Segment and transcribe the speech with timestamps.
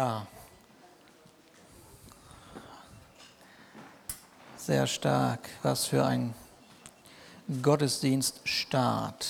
[0.00, 0.26] Ja.
[4.56, 5.40] Sehr stark.
[5.62, 6.32] Was für ein
[7.60, 9.28] Gottesdienststart.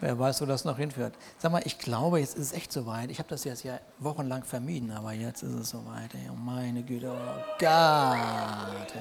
[0.00, 1.14] Wer weiß, wo das noch hinführt.
[1.38, 3.12] Sag mal, ich glaube, jetzt ist es echt soweit.
[3.12, 6.12] Ich habe das jetzt ja wochenlang vermieden, aber jetzt ist es soweit.
[6.16, 6.28] Ey.
[6.32, 8.92] Oh meine Güte, oh Gott.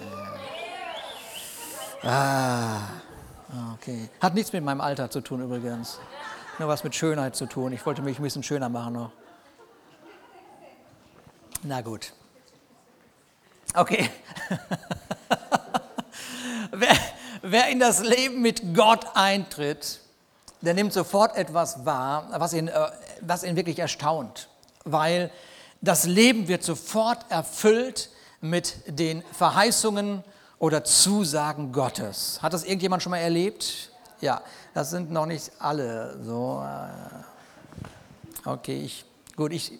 [2.03, 2.81] Ah,
[3.73, 4.07] okay.
[4.21, 5.97] Hat nichts mit meinem Alter zu tun übrigens.
[6.59, 7.73] Nur was mit Schönheit zu tun.
[7.73, 9.11] Ich wollte mich ein bisschen schöner machen noch.
[11.63, 12.13] Na gut.
[13.73, 14.09] Okay.
[16.71, 16.97] wer,
[17.41, 19.99] wer in das Leben mit Gott eintritt,
[20.61, 22.91] der nimmt sofort etwas wahr, was ihn, äh,
[23.21, 24.49] was ihn wirklich erstaunt,
[24.85, 25.31] weil
[25.81, 28.09] das Leben wird sofort erfüllt
[28.41, 30.23] mit den Verheißungen
[30.59, 32.39] oder Zusagen Gottes.
[32.41, 33.91] Hat das irgendjemand schon mal erlebt?
[34.21, 34.41] Ja,
[34.73, 36.65] das sind noch nicht alle so.
[36.65, 39.05] Äh, okay, ich,
[39.35, 39.73] gut, ich,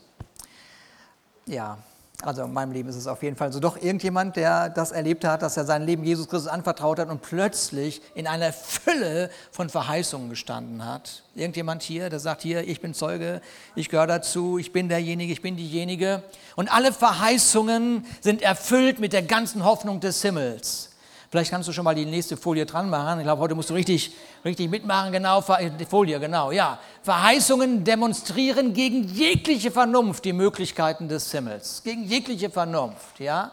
[1.49, 1.77] ja,
[2.21, 3.61] also in meinem Leben ist es auf jeden Fall so.
[3.61, 7.21] Doch irgendjemand, der das erlebt hat, dass er sein Leben Jesus Christus anvertraut hat und
[7.21, 11.23] plötzlich in einer Fülle von Verheißungen gestanden hat.
[11.33, 13.41] Irgendjemand hier, der sagt hier, ich bin Zeuge,
[13.75, 16.23] ich gehöre dazu, ich bin derjenige, ich bin diejenige.
[16.57, 20.88] Und alle Verheißungen sind erfüllt mit der ganzen Hoffnung des Himmels.
[21.29, 23.19] Vielleicht kannst du schon mal die nächste Folie dran machen.
[23.19, 25.11] Ich glaube, heute musst du richtig, richtig mitmachen.
[25.11, 25.43] Genau,
[25.79, 26.79] die Folie, genau, ja.
[27.03, 31.81] Verheißungen demonstrieren gegen jegliche Vernunft die Möglichkeiten des Himmels.
[31.83, 33.51] Gegen jegliche Vernunft, ja.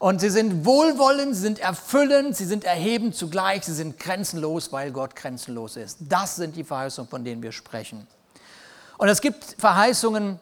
[0.00, 4.90] Und sie sind wohlwollend, sie sind erfüllend, sie sind erhebend zugleich, sie sind grenzenlos, weil
[4.90, 5.98] Gott grenzenlos ist.
[6.00, 8.08] Das sind die Verheißungen, von denen wir sprechen.
[8.98, 10.40] Und es gibt Verheißungen,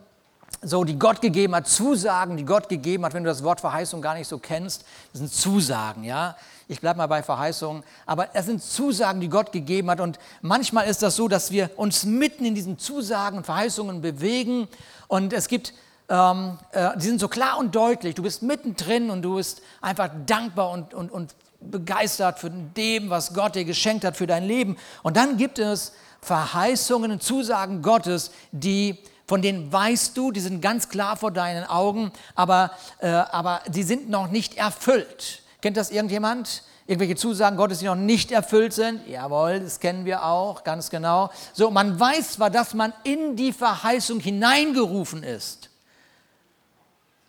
[0.63, 4.01] so, die Gott gegeben hat, Zusagen, die Gott gegeben hat, wenn du das Wort Verheißung
[4.01, 6.35] gar nicht so kennst, das sind Zusagen, ja.
[6.69, 10.01] Ich bleibe mal bei Verheißungen, aber es sind Zusagen, die Gott gegeben hat.
[10.01, 14.69] Und manchmal ist das so, dass wir uns mitten in diesen Zusagen und Verheißungen bewegen.
[15.09, 15.75] Und es gibt,
[16.09, 20.11] ähm, äh, die sind so klar und deutlich, du bist mittendrin und du bist einfach
[20.27, 24.77] dankbar und, und, und begeistert für dem, was Gott dir geschenkt hat für dein Leben.
[25.03, 30.61] Und dann gibt es Verheißungen und Zusagen Gottes, die von denen weißt du, die sind
[30.61, 35.42] ganz klar vor deinen Augen, aber, äh, aber die sind noch nicht erfüllt.
[35.63, 36.65] Kennt das irgendjemand?
[36.87, 39.07] Irgendwelche Zusagen Gottes, die noch nicht erfüllt sind?
[39.07, 41.31] Jawohl, das kennen wir auch, ganz genau.
[41.53, 45.71] So, man weiß zwar, dass man in die Verheißung hineingerufen ist,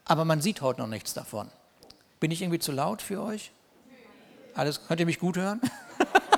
[0.05, 1.49] aber man sieht heute noch nichts davon.
[2.19, 3.51] Bin ich irgendwie zu laut für euch?
[4.55, 5.61] Alles, könnt ihr mich gut hören?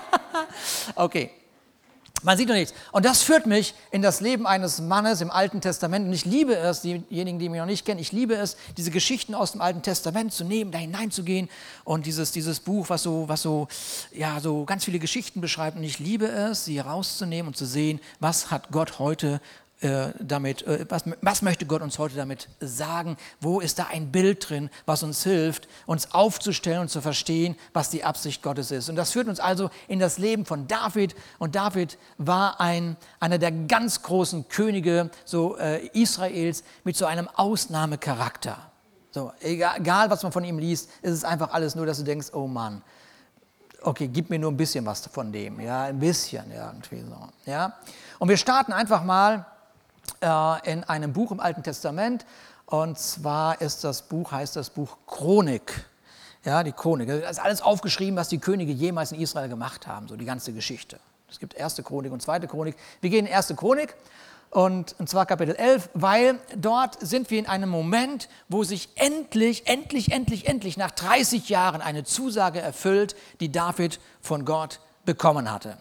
[0.95, 1.31] okay.
[2.25, 2.74] Man sieht noch nichts.
[2.91, 6.08] Und das führt mich in das Leben eines Mannes im Alten Testament.
[6.08, 9.36] Und ich liebe es, diejenigen, die mich noch nicht kennen, ich liebe es, diese Geschichten
[9.36, 11.50] aus dem Alten Testament zu nehmen, da hineinzugehen
[11.84, 13.68] und dieses, dieses Buch, was so, was so,
[14.12, 15.78] ja, so ganz viele Geschichten beschreibt.
[15.78, 19.40] Und ich liebe es, sie herauszunehmen und zu sehen, was hat Gott heute
[19.85, 23.18] äh, damit, äh, was, was möchte Gott uns heute damit sagen?
[23.40, 27.91] Wo ist da ein Bild drin, was uns hilft, uns aufzustellen und zu verstehen, was
[27.91, 28.90] die Absicht Gottes ist?
[28.90, 31.16] Und das führt uns also in das Leben von David.
[31.38, 37.29] Und David war ein, einer der ganz großen Könige so, äh, Israels mit so einem
[37.35, 38.57] Ausnahmecharakter.
[39.12, 42.03] So, egal, egal, was man von ihm liest, ist es einfach alles nur, dass du
[42.03, 42.81] denkst, oh Mann,
[43.84, 47.74] okay, gib mir nur ein bisschen was von dem, ja, ein bisschen irgendwie so, ja.
[48.18, 49.45] Und wir starten einfach mal
[50.21, 52.25] äh, in einem Buch im Alten Testament.
[52.66, 55.85] Und zwar ist das Buch, heißt das Buch Chronik.
[56.43, 57.07] Ja, die Chronik.
[57.07, 60.53] Da ist alles aufgeschrieben, was die Könige jemals in Israel gemacht haben, so die ganze
[60.53, 60.99] Geschichte.
[61.29, 62.75] Es gibt erste Chronik und zweite Chronik.
[63.01, 63.95] Wir gehen in erste Chronik
[64.51, 69.67] und, und zwar Kapitel 11, weil dort sind wir in einem Moment, wo sich endlich,
[69.67, 75.77] endlich, endlich, endlich nach 30 Jahren eine Zusage erfüllt, die David von Gott bekommen hatte.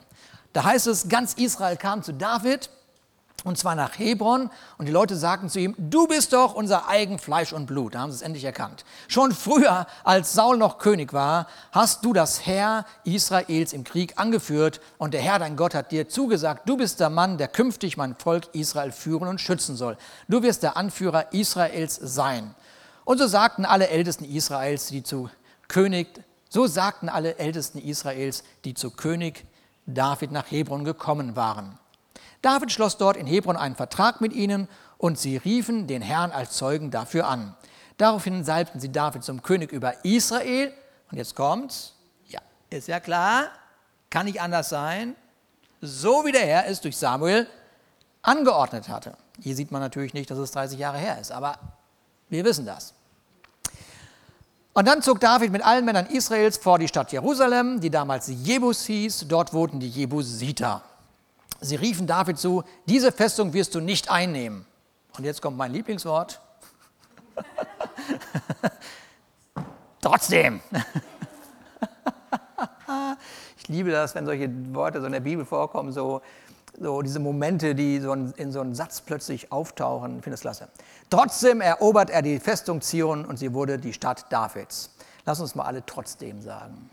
[0.52, 2.70] Da heißt es, ganz Israel kam zu David
[3.44, 4.50] und zwar nach Hebron.
[4.78, 7.94] Und die Leute sagten zu ihm, du bist doch unser eigen Fleisch und Blut.
[7.94, 8.84] Da haben sie es endlich erkannt.
[9.06, 14.80] Schon früher, als Saul noch König war, hast du das Heer Israels im Krieg angeführt.
[14.96, 18.16] Und der Herr, dein Gott, hat dir zugesagt, du bist der Mann, der künftig mein
[18.16, 19.98] Volk Israel führen und schützen soll.
[20.26, 22.54] Du wirst der Anführer Israels sein.
[23.04, 25.28] Und so sagten alle Ältesten Israels, die zu
[25.68, 26.08] König,
[26.48, 29.44] so sagten alle Ältesten Israels, die zu König
[29.84, 31.78] David nach Hebron gekommen waren.
[32.44, 34.68] David schloss dort in Hebron einen Vertrag mit ihnen
[34.98, 37.56] und sie riefen den Herrn als Zeugen dafür an.
[37.96, 40.72] Daraufhin salbten sie David zum König über Israel.
[41.10, 41.94] Und jetzt kommt's.
[42.26, 43.46] Ja, ist ja klar,
[44.10, 45.14] kann nicht anders sein.
[45.80, 47.46] So wie der Herr es durch Samuel
[48.22, 49.16] angeordnet hatte.
[49.40, 51.58] Hier sieht man natürlich nicht, dass es 30 Jahre her ist, aber
[52.28, 52.94] wir wissen das.
[54.72, 58.84] Und dann zog David mit allen Männern Israels vor die Stadt Jerusalem, die damals Jebus
[58.86, 59.26] hieß.
[59.28, 60.82] Dort wohnten die Jebusiter.
[61.64, 64.66] Sie riefen David zu, diese Festung wirst du nicht einnehmen.
[65.16, 66.38] Und jetzt kommt mein Lieblingswort.
[70.02, 70.60] Trotzdem.
[73.56, 76.20] ich liebe das, wenn solche Worte so in der Bibel vorkommen, so,
[76.78, 80.18] so diese Momente, die so in so einem Satz plötzlich auftauchen.
[80.18, 80.68] Ich finde das klasse.
[81.08, 84.90] Trotzdem erobert er die Festung Zion und sie wurde die Stadt Davids.
[85.24, 86.90] Lass uns mal alle trotzdem sagen.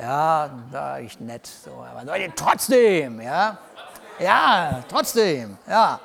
[0.00, 1.46] Ja, da ich nett.
[1.46, 3.58] So, aber Leute, trotzdem, ja.
[4.20, 6.00] Ja, trotzdem, ja.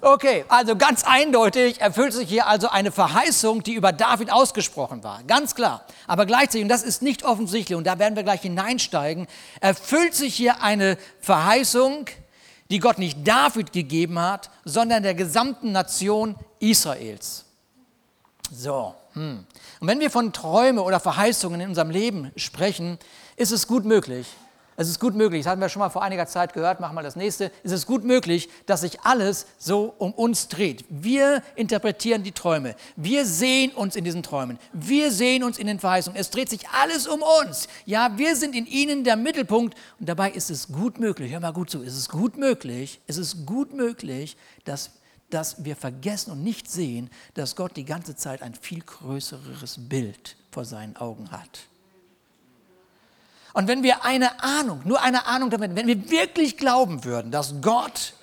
[0.00, 5.22] Okay, also ganz eindeutig erfüllt sich hier also eine Verheißung, die über David ausgesprochen war.
[5.24, 5.84] Ganz klar.
[6.06, 9.26] Aber gleichzeitig, und das ist nicht offensichtlich, und da werden wir gleich hineinsteigen,
[9.60, 12.06] erfüllt sich hier eine Verheißung,
[12.70, 17.44] die Gott nicht David gegeben hat, sondern der gesamten Nation Israels.
[18.52, 18.94] So.
[19.18, 19.44] Hm.
[19.80, 22.98] Und wenn wir von Träumen oder Verheißungen in unserem Leben sprechen,
[23.36, 24.28] ist es gut möglich,
[24.76, 27.02] es ist gut möglich, das hatten wir schon mal vor einiger Zeit gehört, machen wir
[27.02, 30.84] das nächste, es ist gut möglich, dass sich alles so um uns dreht.
[30.88, 35.80] Wir interpretieren die Träume, wir sehen uns in diesen Träumen, wir sehen uns in den
[35.80, 37.66] Verheißungen, es dreht sich alles um uns.
[37.86, 41.52] Ja, wir sind in ihnen der Mittelpunkt und dabei ist es gut möglich, hör mal
[41.52, 44.90] gut zu, es ist gut möglich, es ist gut möglich, dass
[45.30, 50.36] dass wir vergessen und nicht sehen, dass Gott die ganze Zeit ein viel größeres Bild
[50.50, 51.60] vor seinen Augen hat.
[53.52, 57.60] Und wenn wir eine Ahnung, nur eine Ahnung damit, wenn wir wirklich glauben würden, dass
[57.60, 58.14] Gott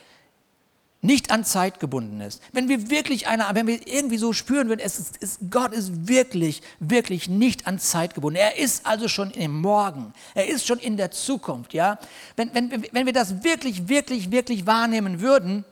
[1.01, 4.81] nicht an Zeit gebunden ist, wenn wir wirklich eine, wenn wir irgendwie so spüren würden,
[4.83, 8.37] es ist, es, Gott ist wirklich, wirklich nicht an Zeit gebunden.
[8.37, 10.13] Er ist also schon im Morgen.
[10.33, 11.99] Er ist schon in der Zukunft, ja.
[12.35, 15.63] Wenn, wenn, wenn wir das wirklich, wirklich, wirklich wahrnehmen würden,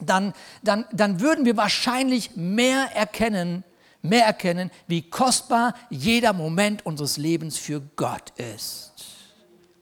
[0.00, 3.64] dann, dann, dann würden wir wahrscheinlich mehr erkennen,
[4.02, 8.92] mehr erkennen, wie kostbar jeder Moment unseres Lebens für Gott ist.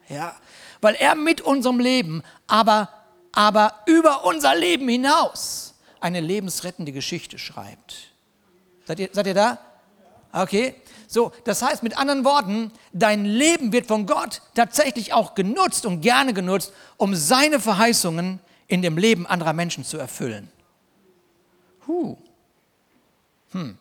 [0.07, 0.35] Ja,
[0.81, 2.89] weil er mit unserem Leben, aber,
[3.31, 8.11] aber über unser Leben hinaus eine lebensrettende Geschichte schreibt.
[8.85, 9.57] Seid ihr, seid ihr da?
[10.31, 10.75] Okay.
[11.07, 16.01] So, das heißt mit anderen Worten, dein Leben wird von Gott tatsächlich auch genutzt und
[16.01, 20.49] gerne genutzt, um seine Verheißungen in dem Leben anderer Menschen zu erfüllen.
[21.87, 22.17] Huh.
[23.51, 23.77] Hm.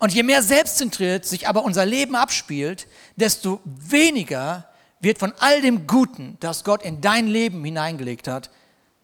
[0.00, 4.68] Und je mehr selbstzentriert sich aber unser Leben abspielt, desto weniger
[5.00, 8.50] wird von all dem Guten, das Gott in dein Leben hineingelegt hat,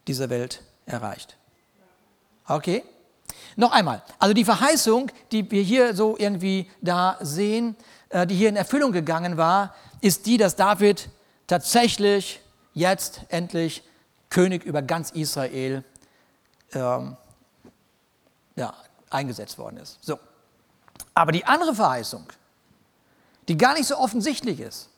[0.07, 1.37] diese Welt erreicht.
[2.47, 2.83] Okay?
[3.57, 7.77] Noch einmal, also die Verheißung, die wir hier so irgendwie da sehen,
[8.09, 11.09] äh, die hier in Erfüllung gegangen war, ist die, dass David
[11.47, 12.41] tatsächlich
[12.75, 13.83] jetzt endlich
[14.31, 15.85] König über ganz Israel
[16.73, 17.17] ähm,
[18.57, 18.75] ja,
[19.11, 19.99] eingesetzt worden ist.
[20.01, 20.19] So.
[21.15, 22.27] Aber die andere Verheißung,
[23.49, 24.89] die gar nicht so offensichtlich ist,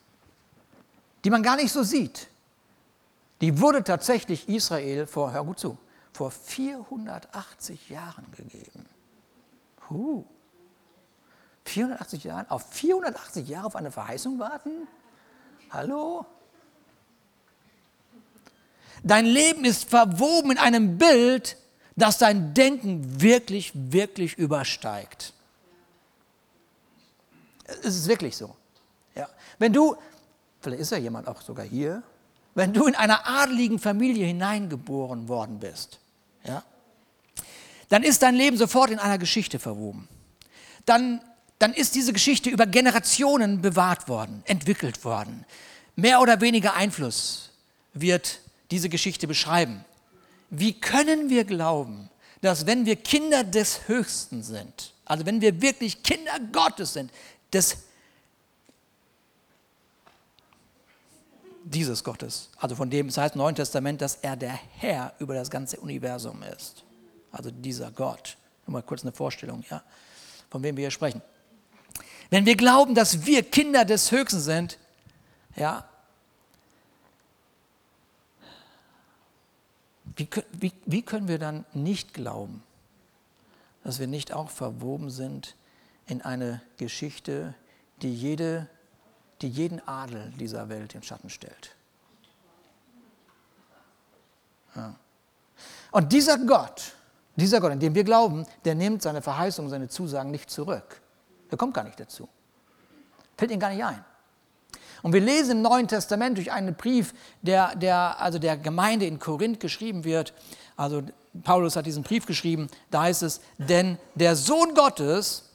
[1.25, 2.29] die man gar nicht so sieht,
[3.41, 5.79] die wurde tatsächlich Israel vor, hör gut zu,
[6.13, 8.87] vor 480 Jahren gegeben.
[9.89, 10.25] Huh.
[11.65, 14.87] 480 Jahren, auf 480 Jahre auf eine Verheißung warten?
[15.71, 16.27] Hallo?
[19.03, 21.57] Dein Leben ist verwoben in einem Bild,
[21.97, 25.33] das dein Denken wirklich, wirklich übersteigt.
[27.83, 28.55] Es ist wirklich so.
[29.15, 29.29] Ja.
[29.59, 29.97] Wenn du,
[30.61, 32.03] vielleicht ist ja jemand auch sogar hier,
[32.55, 35.99] wenn du in einer adligen Familie hineingeboren worden bist,
[36.45, 36.63] ja,
[37.89, 40.09] dann ist dein Leben sofort in einer Geschichte verwoben.
[40.87, 41.21] Dann,
[41.59, 45.45] dann ist diese Geschichte über Generationen bewahrt worden, entwickelt worden.
[45.95, 47.51] Mehr oder weniger Einfluss
[47.93, 48.41] wird
[48.73, 49.85] diese Geschichte beschreiben.
[50.51, 52.09] Wie können wir glauben,
[52.41, 57.13] dass wenn wir Kinder des Höchsten sind, also wenn wir wirklich Kinder Gottes sind,
[57.53, 57.77] des
[61.65, 65.35] dieses Gottes, also von dem es heißt im Neuen Testament, dass er der Herr über
[65.35, 66.83] das ganze Universum ist.
[67.31, 68.37] Also dieser Gott.
[68.67, 69.83] Nur mal kurz eine Vorstellung, ja,
[70.51, 71.23] von wem wir hier sprechen.
[72.31, 74.79] Wenn wir glauben, dass wir Kinder des Höchsten sind,
[75.57, 75.89] ja,
[80.17, 82.63] wie, wie, wie können wir dann nicht glauben,
[83.85, 85.57] dass wir nicht auch verwoben sind
[86.07, 87.55] in eine Geschichte,
[88.03, 88.69] die, jede,
[89.41, 91.75] die jeden Adel dieser Welt in Schatten stellt?
[94.75, 94.95] Ja.
[95.91, 96.95] Und dieser Gott,
[97.37, 101.01] dieser Gott, an dem wir glauben, der nimmt seine Verheißungen, seine Zusagen nicht zurück.
[101.51, 102.29] Er kommt gar nicht dazu.
[103.37, 104.05] Fällt ihm gar nicht ein.
[105.03, 109.19] Und wir lesen im Neuen Testament durch einen Brief, der, der also der Gemeinde in
[109.19, 110.33] Korinth geschrieben wird.
[110.77, 111.03] Also
[111.43, 115.49] Paulus hat diesen Brief geschrieben, da heißt es, denn der Sohn Gottes,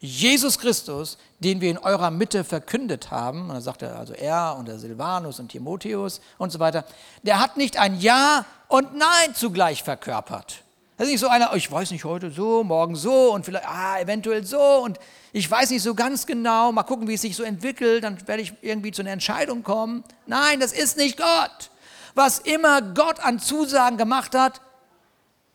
[0.00, 4.56] Jesus Christus, den wir in eurer Mitte verkündet haben, und dann sagt er also er
[4.58, 6.84] und der Silvanus und Timotheus und so weiter,
[7.22, 10.64] der hat nicht ein Ja und Nein zugleich verkörpert.
[11.00, 13.98] Das ist nicht so einer, ich weiß nicht, heute so, morgen so und vielleicht, ah,
[13.98, 14.98] eventuell so und
[15.32, 18.42] ich weiß nicht so ganz genau, mal gucken, wie es sich so entwickelt, dann werde
[18.42, 20.04] ich irgendwie zu einer Entscheidung kommen.
[20.26, 21.70] Nein, das ist nicht Gott.
[22.14, 24.60] Was immer Gott an Zusagen gemacht hat,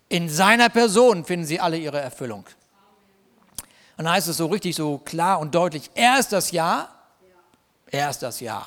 [0.10, 2.46] in seiner Person finden sie alle ihre Erfüllung.
[3.98, 6.90] Und dann heißt es so richtig so klar und deutlich, er ist das Ja,
[7.92, 8.66] er ist das Ja,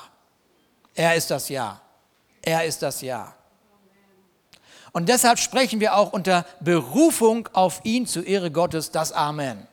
[0.95, 1.81] er ist das Ja,
[2.41, 3.35] er ist das Ja.
[4.91, 9.67] Und deshalb sprechen wir auch unter Berufung auf ihn zur Ehre Gottes das Amen.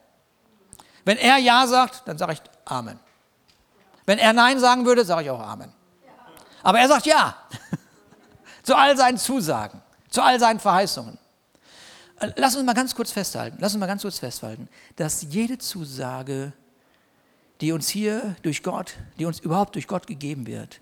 [1.04, 2.98] Wenn er Ja sagt, dann sage ich Amen.
[4.04, 5.72] Wenn er Nein sagen würde, sage ich auch Amen.
[6.62, 7.36] Aber er sagt Ja
[8.62, 9.80] zu all seinen Zusagen,
[10.10, 11.18] zu all seinen Verheißungen.
[12.36, 16.52] Lass uns mal ganz kurz festhalten, lass uns mal ganz kurz festhalten, dass jede Zusage,
[17.60, 20.80] die uns hier durch Gott, die uns überhaupt durch Gott gegeben wird,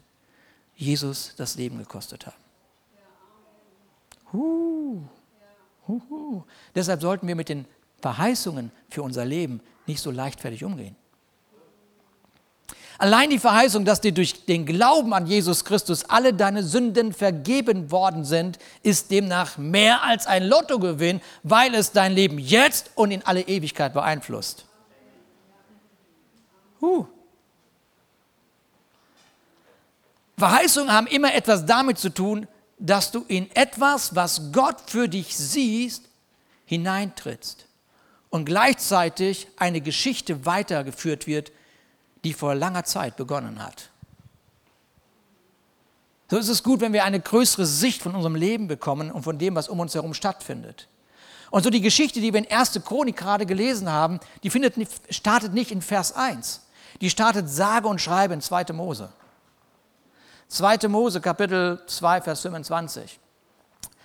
[0.76, 2.34] Jesus das Leben gekostet hat.
[4.34, 5.00] Huh.
[5.86, 6.42] Huh, huh.
[6.74, 7.66] Deshalb sollten wir mit den
[8.02, 10.96] Verheißungen für unser Leben nicht so leichtfertig umgehen.
[12.98, 17.90] Allein die Verheißung, dass dir durch den Glauben an Jesus Christus alle deine Sünden vergeben
[17.90, 23.22] worden sind, ist demnach mehr als ein Lottogewinn, weil es dein Leben jetzt und in
[23.26, 24.64] alle Ewigkeit beeinflusst.
[26.80, 27.06] Huh.
[30.38, 32.46] Verheißungen haben immer etwas damit zu tun,
[32.78, 36.04] dass du in etwas, was Gott für dich siehst,
[36.66, 37.66] hineintrittst
[38.30, 41.52] und gleichzeitig eine Geschichte weitergeführt wird,
[42.24, 43.90] die vor langer Zeit begonnen hat.
[46.30, 49.38] So ist es gut, wenn wir eine größere Sicht von unserem Leben bekommen und von
[49.38, 50.88] dem, was um uns herum stattfindet.
[51.50, 52.80] Und so die Geschichte, die wir in 1.
[52.84, 54.74] Chronik gerade gelesen haben, die findet,
[55.10, 56.62] startet nicht in Vers 1.
[57.00, 58.72] Die startet sage und schreibe in 2.
[58.72, 59.12] Mose.
[60.54, 60.88] 2.
[60.88, 63.18] Mose, Kapitel 2, Vers 25.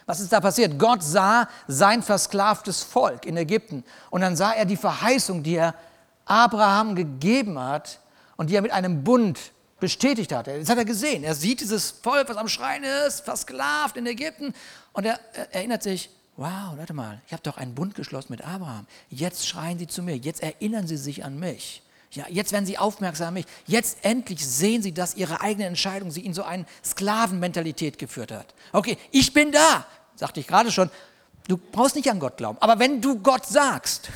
[0.06, 0.80] Was ist da passiert?
[0.80, 5.76] Gott sah sein versklavtes Volk in Ägypten und dann sah er die Verheißung, die er
[6.26, 8.00] Abraham gegeben hat,
[8.40, 9.52] und die er mit einem Bund
[9.82, 10.48] bestätigt hat.
[10.48, 11.26] Das hat er gesehen.
[11.26, 14.54] Er sieht dieses Volk, was am Schreien ist, versklavt in Ägypten.
[14.94, 18.48] Und er, er erinnert sich, wow, warte mal, ich habe doch einen Bund geschlossen mit
[18.48, 18.88] Abraham.
[19.10, 21.84] Jetzt schreien sie zu mir, jetzt erinnern sie sich an mich.
[22.12, 23.38] Ja, jetzt werden sie aufmerksam.
[23.68, 28.54] Jetzt endlich sehen sie, dass ihre eigene Entscheidung sie in so eine Sklavenmentalität geführt hat.
[28.72, 29.86] Okay, ich bin da,
[30.16, 30.90] sagte ich gerade schon.
[31.48, 32.58] Du brauchst nicht an Gott glauben.
[32.62, 34.10] Aber wenn du Gott sagst,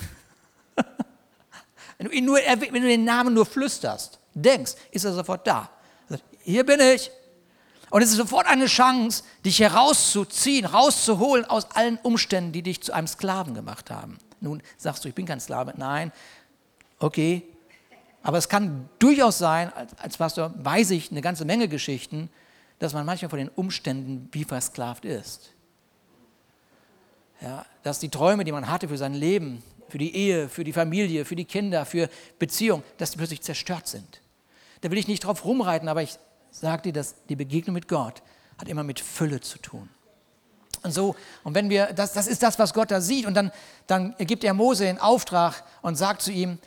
[1.98, 5.70] wenn du, nur, wenn du den Namen nur flüsterst, denkst, ist er sofort da.
[6.42, 7.12] Hier bin ich.
[7.92, 12.92] Und es ist sofort eine Chance, dich herauszuziehen, rauszuholen aus allen Umständen, die dich zu
[12.92, 14.18] einem Sklaven gemacht haben.
[14.42, 15.74] Nun sagst du, ich bin kein Sklave.
[15.78, 16.12] Nein,
[16.98, 17.44] okay.
[18.24, 22.30] Aber es kann durchaus sein, als, als Pastor weiß ich eine ganze Menge Geschichten,
[22.80, 25.52] dass man manchmal von den Umständen wie versklavt ist.
[27.42, 30.74] Ja, dass die Träume, die man hatte für sein Leben, für die Ehe, für die
[30.74, 34.22] Familie, für die Kinder, für Beziehungen, dass die plötzlich zerstört sind.
[34.82, 36.18] Da will ich nicht drauf rumreiten, aber ich
[36.50, 38.24] sage dir, dass die Begegnung mit Gott
[38.58, 39.90] hat immer mit Fülle zu tun.
[40.84, 43.52] Und so, und wenn wir, das, das ist das, was Gott da sieht, und dann,
[43.88, 46.60] dann gibt er Mose in Auftrag und sagt zu ihm,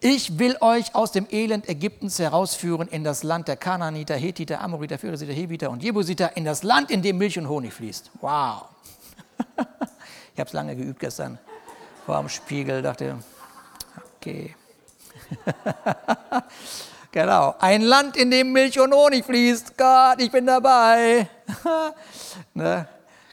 [0.00, 4.98] ich will euch aus dem Elend Ägyptens herausführen in das Land der Kanaaniter, Hethiter, Amoriter,
[4.98, 8.10] Pharisiter, Heviter und Jebusiter, in das Land, in dem Milch und Honig fließt.
[8.20, 8.66] Wow.
[9.58, 11.38] ich habe es lange geübt gestern
[12.04, 13.16] vor dem Spiegel, dachte,
[14.16, 14.54] okay.
[17.10, 19.76] genau, ein Land, in dem Milch und Honig fließt.
[19.76, 21.28] Gott, ich bin dabei.
[22.54, 22.86] ne?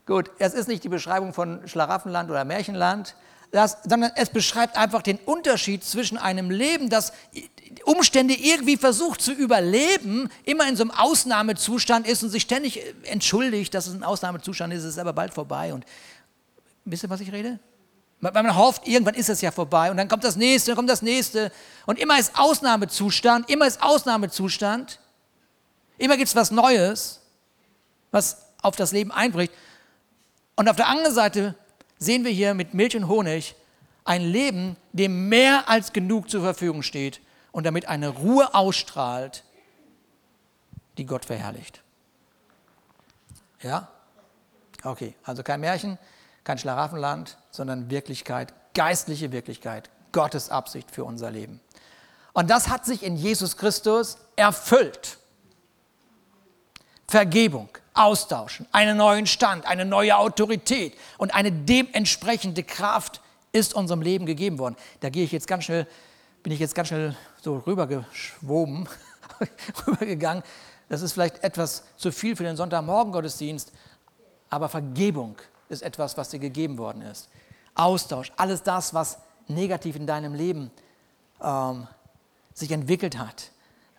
[0.07, 3.15] Gut, es ist nicht die Beschreibung von Schlaraffenland oder Märchenland,
[3.53, 7.13] das, sondern es beschreibt einfach den Unterschied zwischen einem Leben, das
[7.85, 13.71] Umstände irgendwie versucht zu überleben, immer in so einem Ausnahmezustand ist und sich ständig entschuldigt,
[13.75, 15.71] dass es ein Ausnahmezustand ist, es ist aber bald vorbei.
[15.71, 15.85] Und
[16.83, 17.59] wisst ihr, was ich rede?
[18.21, 20.89] Weil man hofft, irgendwann ist es ja vorbei und dann kommt das nächste, dann kommt
[20.89, 21.51] das nächste.
[21.85, 24.99] Und immer ist Ausnahmezustand, immer ist Ausnahmezustand.
[25.99, 27.21] Immer gibt es was Neues,
[28.09, 29.53] was auf das Leben einbricht.
[30.55, 31.55] Und auf der anderen Seite
[32.03, 33.55] sehen wir hier mit Milch und Honig
[34.05, 39.43] ein Leben, dem mehr als genug zur Verfügung steht und damit eine Ruhe ausstrahlt,
[40.97, 41.81] die Gott verherrlicht.
[43.61, 43.87] Ja?
[44.83, 45.97] Okay, also kein Märchen,
[46.43, 51.61] kein Schlaraffenland, sondern Wirklichkeit, geistliche Wirklichkeit, Gottes Absicht für unser Leben.
[52.33, 55.17] Und das hat sich in Jesus Christus erfüllt.
[57.07, 63.21] Vergebung, Austauschen, einen neuen Stand, eine neue Autorität und eine dementsprechende Kraft
[63.51, 64.75] ist unserem Leben gegeben worden.
[64.99, 65.87] Da gehe ich jetzt ganz schnell,
[66.41, 68.89] bin ich jetzt ganz schnell so rübergeschwoben,
[69.87, 70.43] rübergegangen.
[70.89, 73.71] Das ist vielleicht etwas zu viel für den Sonntagmorgen Gottesdienst,
[74.49, 75.35] aber Vergebung
[75.69, 77.29] ist etwas, was dir gegeben worden ist.
[77.75, 80.71] Austausch, alles das, was negativ in deinem Leben
[81.41, 81.87] ähm,
[82.53, 83.51] sich entwickelt hat.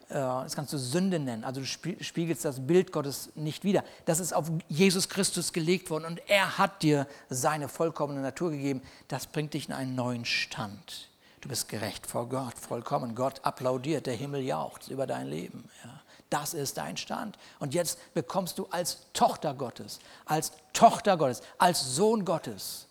[0.08, 1.44] Äh, das kannst du Sünde nennen.
[1.44, 3.84] Also du spiegelst das Bild Gottes nicht wieder.
[4.04, 8.82] Das ist auf Jesus Christus gelegt worden und er hat dir seine vollkommene Natur gegeben.
[9.08, 11.08] Das bringt dich in einen neuen Stand.
[11.40, 13.14] Du bist gerecht vor Gott, vollkommen.
[13.14, 15.68] Gott applaudiert, der Himmel jaucht über dein Leben.
[15.84, 16.00] Ja.
[16.30, 17.38] Das ist dein Stand.
[17.58, 22.88] Und jetzt bekommst du als Tochter Gottes, als Tochter Gottes, als Sohn Gottes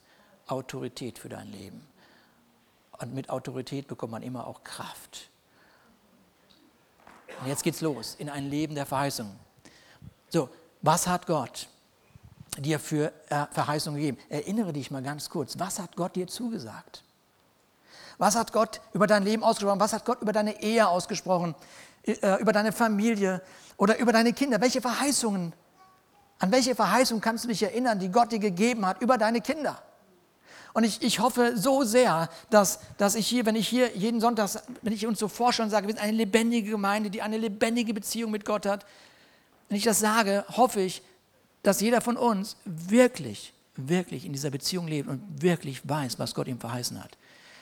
[0.47, 1.85] Autorität für dein Leben.
[2.99, 5.29] Und mit Autorität bekommt man immer auch Kraft.
[7.41, 9.29] Und jetzt geht's los in ein Leben der Verheißung.
[10.29, 10.49] So,
[10.81, 11.67] was hat Gott
[12.57, 14.17] dir für äh, Verheißung gegeben?
[14.29, 17.03] Erinnere dich mal ganz kurz, was hat Gott dir zugesagt?
[18.17, 19.79] Was hat Gott über dein Leben ausgesprochen?
[19.79, 21.55] Was hat Gott über deine Ehe ausgesprochen?
[22.03, 23.41] Äh, über deine Familie
[23.77, 24.61] oder über deine Kinder?
[24.61, 25.53] Welche Verheißungen?
[26.39, 29.81] An welche Verheißung kannst du dich erinnern, die Gott dir gegeben hat über deine Kinder?
[30.73, 34.49] Und ich, ich hoffe so sehr, dass, dass ich hier, wenn ich hier jeden Sonntag,
[34.81, 37.93] wenn ich uns so vorstelle und sage, wir sind eine lebendige Gemeinde, die eine lebendige
[37.93, 38.85] Beziehung mit Gott hat,
[39.69, 41.03] wenn ich das sage, hoffe ich,
[41.61, 46.47] dass jeder von uns wirklich, wirklich in dieser Beziehung lebt und wirklich weiß, was Gott
[46.47, 47.17] ihm verheißen hat.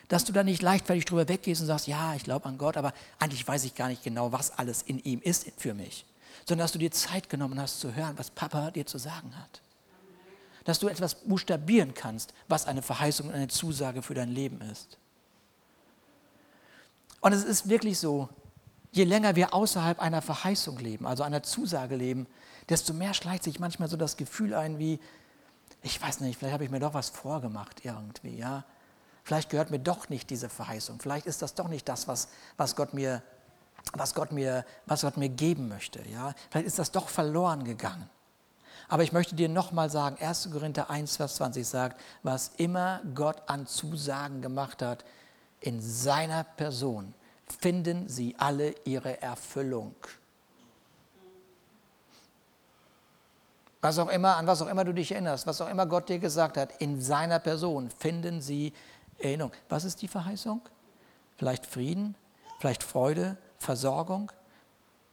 [0.07, 2.93] Dass du da nicht leichtfertig drüber weggehst und sagst, ja, ich glaube an Gott, aber
[3.19, 6.05] eigentlich weiß ich gar nicht genau, was alles in ihm ist für mich.
[6.47, 9.61] Sondern dass du dir Zeit genommen hast zu hören, was Papa dir zu sagen hat
[10.63, 14.97] dass du etwas buchstabieren kannst, was eine Verheißung und eine Zusage für dein Leben ist.
[17.21, 18.29] Und es ist wirklich so,
[18.91, 22.27] je länger wir außerhalb einer Verheißung leben, also einer Zusage leben,
[22.69, 24.99] desto mehr schleicht sich manchmal so das Gefühl ein wie,
[25.83, 28.65] ich weiß nicht, vielleicht habe ich mir doch was vorgemacht irgendwie, ja.
[29.23, 30.99] Vielleicht gehört mir doch nicht diese Verheißung.
[30.99, 33.21] Vielleicht ist das doch nicht das, was, was, Gott, mir,
[33.93, 36.01] was, Gott, mir, was Gott mir geben möchte.
[36.09, 36.33] Ja?
[36.49, 38.09] Vielleicht ist das doch verloren gegangen.
[38.91, 40.49] Aber ich möchte dir nochmal sagen, 1.
[40.51, 45.05] Korinther 1, Vers 20 sagt, was immer Gott an Zusagen gemacht hat,
[45.61, 47.13] in seiner Person
[47.61, 49.95] finden sie alle ihre Erfüllung.
[53.79, 56.19] Was auch immer, an was auch immer du dich erinnerst, was auch immer Gott dir
[56.19, 58.73] gesagt hat, in seiner Person finden sie
[59.19, 59.53] Erinnerung.
[59.69, 60.59] Was ist die Verheißung?
[61.37, 62.15] Vielleicht Frieden,
[62.59, 64.33] vielleicht Freude, Versorgung,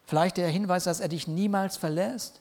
[0.04, 2.40] vielleicht der Hinweis, dass er dich niemals verlässt,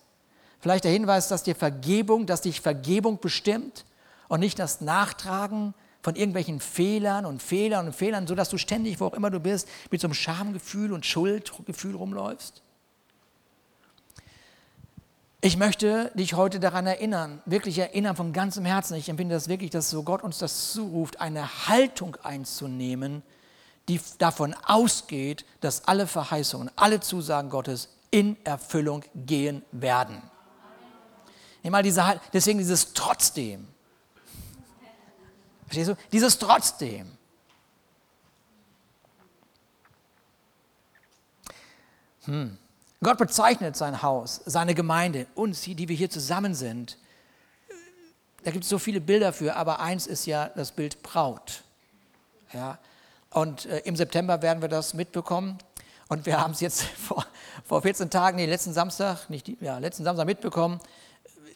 [0.59, 3.85] Vielleicht der Hinweis, dass dir Vergebung, dass dich Vergebung bestimmt
[4.27, 9.07] und nicht das Nachtragen von irgendwelchen Fehlern und Fehlern und Fehlern, sodass du ständig, wo
[9.07, 12.61] auch immer du bist, mit so einem Schamgefühl und Schuldgefühl rumläufst.
[15.39, 18.95] Ich möchte dich heute daran erinnern, wirklich erinnern von ganzem Herzen.
[18.95, 23.21] Ich empfinde das wirklich, dass so Gott uns das zuruft, eine Haltung einzunehmen,
[23.87, 30.21] die davon ausgeht, dass alle Verheißungen, alle Zusagen Gottes in Erfüllung gehen werden.
[31.67, 33.67] Immer diese, deswegen dieses trotzdem.
[35.65, 35.97] Verstehst du?
[36.13, 37.11] Dieses trotzdem.
[42.23, 42.57] Hm.
[43.03, 46.97] Gott bezeichnet sein Haus, seine Gemeinde, uns, die wir hier zusammen sind.
[48.45, 51.63] Da gibt es so viele Bilder für, aber eins ist ja das Bild Braut.
[52.53, 52.79] Ja?
[53.31, 55.57] Und äh, im September werden wir das mitbekommen.
[56.07, 57.25] Und wir haben es jetzt vor,
[57.65, 60.79] vor 14 Tagen, nee, letzten Samstag, nicht die, ja, letzten Samstag mitbekommen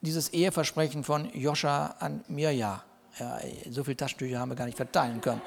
[0.02, 2.84] dieses Eheversprechen von Joscha an Mirja.
[3.20, 3.38] Ja,
[3.70, 5.42] so viele Taschentücher haben wir gar nicht verteilen können.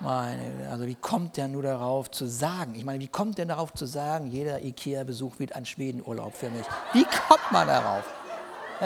[0.00, 2.74] Meine, also wie kommt der nur darauf zu sagen?
[2.74, 6.66] Ich meine, wie kommt der darauf zu sagen, jeder Ikea-Besuch wird ein Schwedenurlaub für mich?
[6.92, 8.02] Wie kommt man darauf?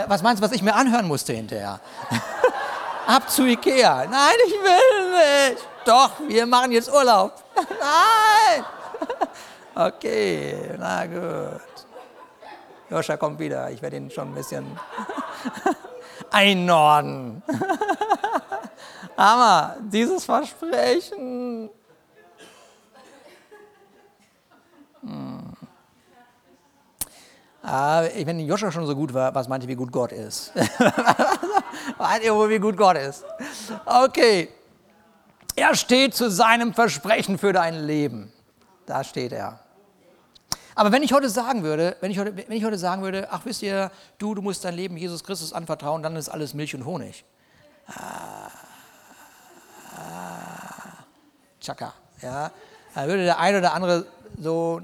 [0.09, 1.81] Was meinst du, was ich mir anhören musste hinterher?
[3.07, 4.05] Ab zu Ikea.
[4.07, 5.67] Nein, ich will nicht.
[5.87, 7.33] Doch, wir machen jetzt Urlaub.
[7.57, 8.65] Nein.
[9.79, 11.76] Okay, na gut.
[12.91, 14.65] Joscha kommt wieder, ich werde ihn schon ein bisschen
[16.31, 17.43] einnorden.
[19.17, 21.71] Aber dieses Versprechen.
[25.01, 25.53] Hm.
[27.63, 30.53] Ah, wenn Joscha schon so gut war, was meinte, wie gut Gott ist?
[31.99, 33.25] Meint ihr wohl, wie gut Gott ist?
[33.85, 34.51] Okay.
[35.57, 38.33] Er steht zu seinem Versprechen für dein Leben.
[38.85, 39.59] Da steht er.
[40.77, 43.41] Aber wenn ich heute sagen würde, wenn ich heute, wenn ich heute sagen würde, ach
[43.45, 46.85] wisst ihr, du, du musst dein Leben Jesus Christus anvertrauen, dann ist alles Milch und
[46.85, 47.25] Honig.
[47.89, 48.51] Ah,
[49.97, 51.05] ah,
[51.61, 52.51] tschakka, ja.
[52.95, 54.07] Dann würde der eine oder andere
[54.39, 54.83] so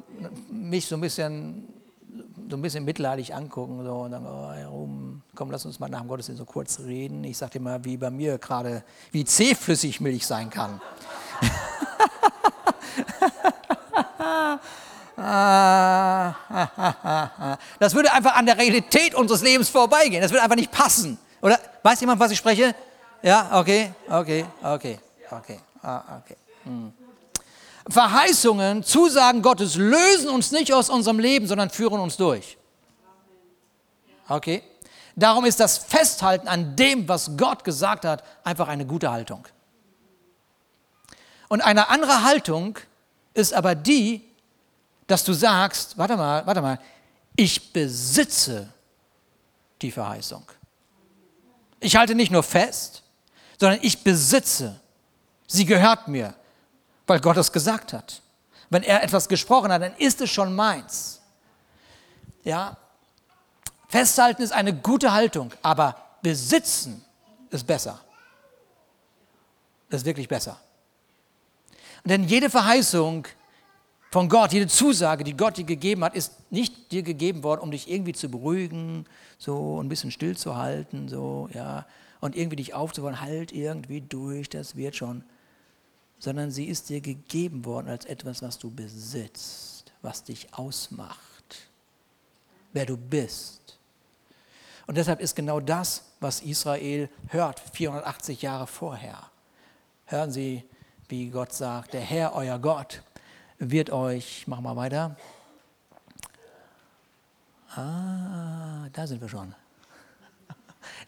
[0.51, 1.69] mich so ein bisschen
[2.49, 4.89] so ein bisschen mitleidig angucken so, und dann, oh,
[5.35, 7.25] komm, lass uns mal nach dem Gottesdienst so kurz reden.
[7.25, 10.81] Ich sage dir mal, wie bei mir gerade, wie zähflüssig Milch sein kann.
[17.79, 20.23] Das würde einfach an der Realität unseres Lebens vorbeigehen.
[20.23, 21.19] Das würde einfach nicht passen.
[21.41, 22.75] Oder weiß jemand, was ich spreche?
[23.23, 24.99] Ja, okay, okay, okay,
[25.31, 26.37] okay, ah, okay.
[26.65, 26.93] Hm.
[27.89, 32.57] Verheißungen, Zusagen Gottes lösen uns nicht aus unserem Leben, sondern führen uns durch.
[34.29, 34.63] Okay?
[35.15, 39.47] Darum ist das Festhalten an dem, was Gott gesagt hat, einfach eine gute Haltung.
[41.49, 42.79] Und eine andere Haltung
[43.35, 44.25] ist aber die,
[45.07, 46.79] dass du sagst, warte mal, warte mal,
[47.37, 48.69] ich besitze
[49.81, 50.45] die Verheißung.
[51.81, 53.03] Ich halte nicht nur fest,
[53.59, 54.81] sondern ich besitze.
[55.47, 56.35] Sie gehört mir,
[57.07, 58.23] weil Gott es gesagt hat.
[58.71, 61.21] Wenn er etwas gesprochen hat, dann ist es schon meins.
[62.45, 62.77] Ja,
[63.89, 67.05] Festhalten ist eine gute Haltung, aber besitzen
[67.51, 68.01] ist besser.
[69.91, 70.59] Ist wirklich besser.
[72.05, 73.27] Denn jede Verheißung
[74.13, 77.71] von Gott, jede Zusage, die Gott dir gegeben hat, ist nicht dir gegeben worden, um
[77.71, 79.07] dich irgendwie zu beruhigen,
[79.39, 81.87] so ein bisschen stillzuhalten, so, ja,
[82.21, 85.25] und irgendwie dich aufzubauen, halt irgendwie durch, das wird schon.
[86.19, 91.69] Sondern sie ist dir gegeben worden als etwas, was du besitzt, was dich ausmacht,
[92.75, 93.79] wer du bist.
[94.87, 99.31] Und deshalb ist genau das, was Israel hört, 480 Jahre vorher.
[100.05, 100.65] Hören Sie,
[101.09, 103.03] wie Gott sagt, der Herr, euer Gott,
[103.71, 105.17] wird euch, mach mal weiter.
[107.75, 109.55] Ah, da sind wir schon.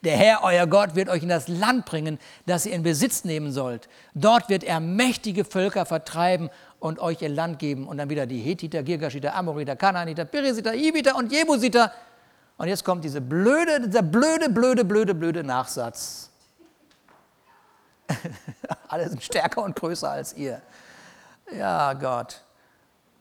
[0.03, 3.53] Der Herr, euer Gott, wird euch in das Land bringen, das ihr in Besitz nehmen
[3.53, 3.89] sollt.
[4.15, 7.87] Dort wird er mächtige Völker vertreiben und euch ihr Land geben.
[7.87, 11.93] Und dann wieder die Hethiter, Girgashiter, Amoriter, Kanaaniter, Perisiter, Ibiter und Jebusiter
[12.57, 16.31] und jetzt kommt diese blöde, dieser blöde, blöde, blöde, blöde Nachsatz.
[18.89, 20.61] Alle sind stärker und größer als ihr.
[21.53, 22.43] Ja, Gott,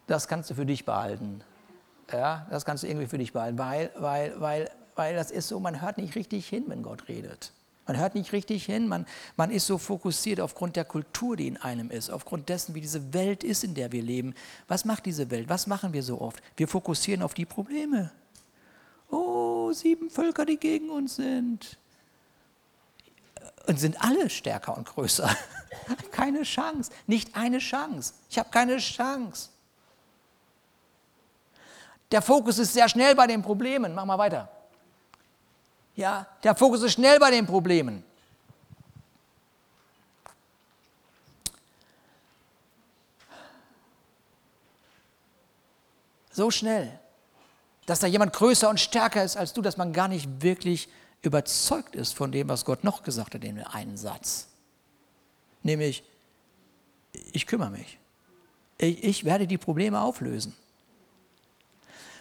[0.07, 1.41] das kannst du für dich behalten.
[2.11, 5.59] Ja, das kannst du irgendwie für dich behalten, weil, weil, weil, weil das ist so,
[5.59, 7.51] man hört nicht richtig hin, wenn Gott redet.
[7.85, 9.05] Man hört nicht richtig hin, man,
[9.35, 13.13] man ist so fokussiert aufgrund der Kultur, die in einem ist, aufgrund dessen, wie diese
[13.13, 14.35] Welt ist, in der wir leben.
[14.67, 15.49] Was macht diese Welt?
[15.49, 16.41] Was machen wir so oft?
[16.55, 18.11] Wir fokussieren auf die Probleme
[19.13, 21.77] oh, sieben Völker, die gegen uns sind.
[23.67, 25.29] Und sind alle stärker und größer.
[26.11, 28.13] keine Chance, nicht eine Chance.
[28.29, 29.49] Ich habe keine Chance.
[32.11, 33.95] Der Fokus ist sehr schnell bei den Problemen.
[33.95, 34.49] Mach mal weiter.
[35.95, 38.03] Ja, der Fokus ist schnell bei den Problemen.
[46.31, 46.99] So schnell
[47.85, 50.87] dass da jemand größer und stärker ist als du, dass man gar nicht wirklich
[51.23, 54.49] überzeugt ist von dem, was Gott noch gesagt hat in dem einen Satz.
[55.63, 56.03] Nämlich,
[57.31, 57.97] ich kümmere mich.
[58.77, 60.55] Ich, ich werde die Probleme auflösen.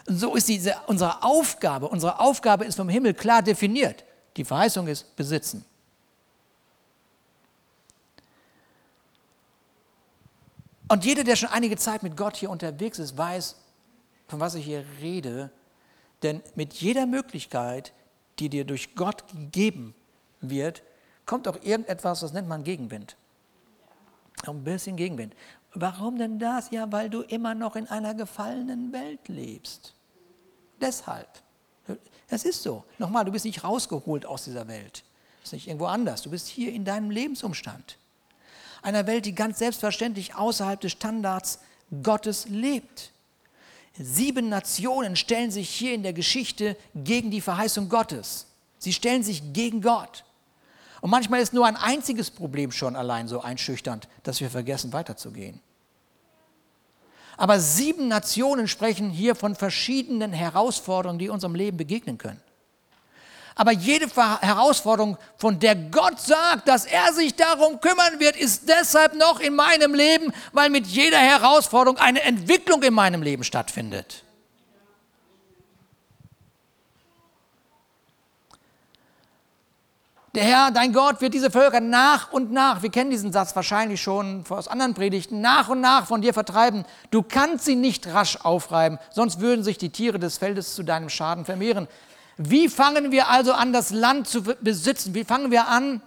[0.06, 1.88] Und so ist diese, unsere Aufgabe.
[1.88, 4.04] Unsere Aufgabe ist vom Himmel klar definiert.
[4.36, 5.64] Die Verheißung ist besitzen.
[10.88, 13.56] Und jeder, der schon einige Zeit mit Gott hier unterwegs ist, weiß,
[14.28, 15.50] von was ich hier rede,
[16.22, 17.92] denn mit jeder Möglichkeit,
[18.38, 19.95] die dir durch Gott gegeben
[20.40, 20.83] wird,
[21.27, 23.16] kommt auch irgendetwas, das nennt man Gegenwind.
[24.47, 25.35] Ein bisschen Gegenwind.
[25.75, 26.71] Warum denn das?
[26.71, 29.95] Ja, weil du immer noch in einer gefallenen Welt lebst.
[30.81, 31.29] Deshalb.
[32.29, 32.85] Es ist so.
[32.99, 35.05] Nochmal, du bist nicht rausgeholt aus dieser Welt.
[35.37, 36.23] Du bist nicht irgendwo anders.
[36.23, 37.99] Du bist hier in deinem Lebensumstand.
[38.83, 41.61] Einer Welt, die ganz selbstverständlich außerhalb des Standards
[42.03, 43.12] Gottes lebt.
[43.98, 48.46] Sieben Nationen stellen sich hier in der Geschichte gegen die Verheißung Gottes.
[48.78, 50.24] Sie stellen sich gegen Gott.
[51.00, 55.61] Und manchmal ist nur ein einziges Problem schon allein so einschüchternd, dass wir vergessen weiterzugehen.
[57.37, 62.40] Aber sieben Nationen sprechen hier von verschiedenen Herausforderungen, die unserem Leben begegnen können.
[63.54, 64.06] Aber jede
[64.40, 69.54] Herausforderung, von der Gott sagt, dass er sich darum kümmern wird, ist deshalb noch in
[69.54, 74.24] meinem Leben, weil mit jeder Herausforderung eine Entwicklung in meinem Leben stattfindet.
[80.34, 84.00] Der Herr, dein Gott, wird diese Völker nach und nach, wir kennen diesen Satz wahrscheinlich
[84.00, 86.86] schon aus anderen Predigten, nach und nach von dir vertreiben.
[87.10, 91.10] Du kannst sie nicht rasch aufreiben, sonst würden sich die Tiere des Feldes zu deinem
[91.10, 91.86] Schaden vermehren.
[92.48, 95.14] Wie fangen wir also an, das Land zu besitzen?
[95.14, 96.02] Wie fangen wir an,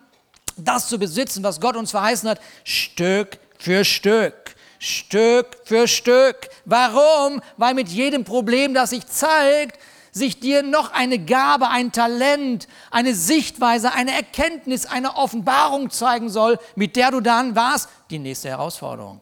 [0.58, 2.42] das zu besitzen, was Gott uns verheißen hat?
[2.64, 4.56] Stück für Stück.
[4.80, 6.50] Stück für Stück.
[6.66, 7.42] Warum?
[7.58, 9.80] Weil mit jedem Problem, das sich zeigt,
[10.12, 16.58] sich dir noch eine Gabe, ein Talent, eine Sichtweise, eine Erkenntnis, eine Offenbarung zeigen soll,
[16.76, 17.90] mit der du dann was?
[18.10, 19.22] Die nächste Herausforderung.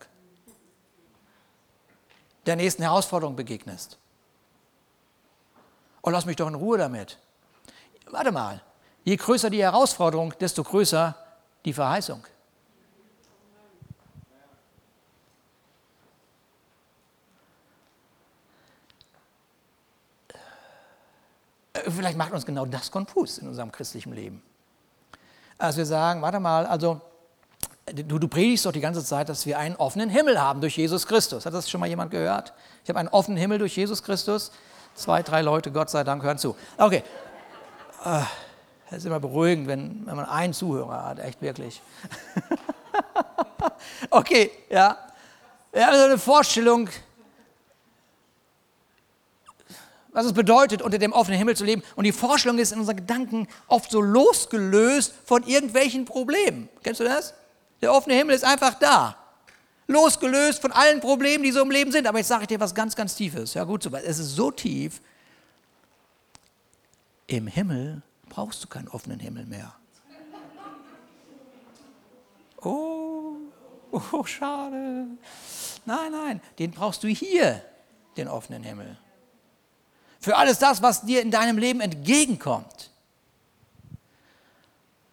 [2.45, 3.97] Der nächsten Herausforderung begegnest.
[6.03, 7.17] Oh, lass mich doch in Ruhe damit.
[8.11, 8.61] Warte mal,
[9.05, 11.15] Je größer die Herausforderung, desto größer
[11.65, 12.23] die Verheißung.
[21.73, 24.41] Äh, vielleicht macht uns genau das konfus in unserem christlichen Leben.
[25.57, 27.01] Als wir sagen, warte mal, also
[27.85, 31.05] du, du predigst doch die ganze Zeit, dass wir einen offenen Himmel haben durch Jesus
[31.05, 31.45] Christus.
[31.45, 32.53] Hat das schon mal jemand gehört?
[32.83, 34.51] Ich habe einen offenen Himmel durch Jesus Christus.
[34.95, 36.55] Zwei, drei Leute, Gott sei Dank, hören zu.
[36.77, 37.03] Okay.
[38.05, 38.21] Äh,
[38.89, 41.81] das ist immer beruhigend, wenn, wenn man einen Zuhörer hat, echt wirklich.
[44.11, 44.97] okay, ja.
[45.71, 46.89] Wir haben so eine Vorstellung,
[50.11, 51.81] was es bedeutet, unter dem offenen Himmel zu leben.
[51.95, 56.69] Und die Vorstellung ist in unseren Gedanken oft so losgelöst von irgendwelchen Problemen.
[56.83, 57.33] Kennst du das?
[57.81, 59.17] Der offene Himmel ist einfach da.
[59.87, 62.07] Losgelöst von allen Problemen, die so im Leben sind.
[62.07, 63.53] Aber jetzt sage ich dir was ganz, ganz Tiefes.
[63.53, 65.01] Ja, gut, es ist so tief.
[67.27, 69.73] Im Himmel brauchst du keinen offenen Himmel mehr.
[72.61, 73.35] Oh,
[73.91, 75.07] oh, schade.
[75.85, 77.61] Nein, nein, den brauchst du hier,
[78.15, 78.97] den offenen Himmel.
[80.19, 82.92] Für alles das, was dir in deinem Leben entgegenkommt.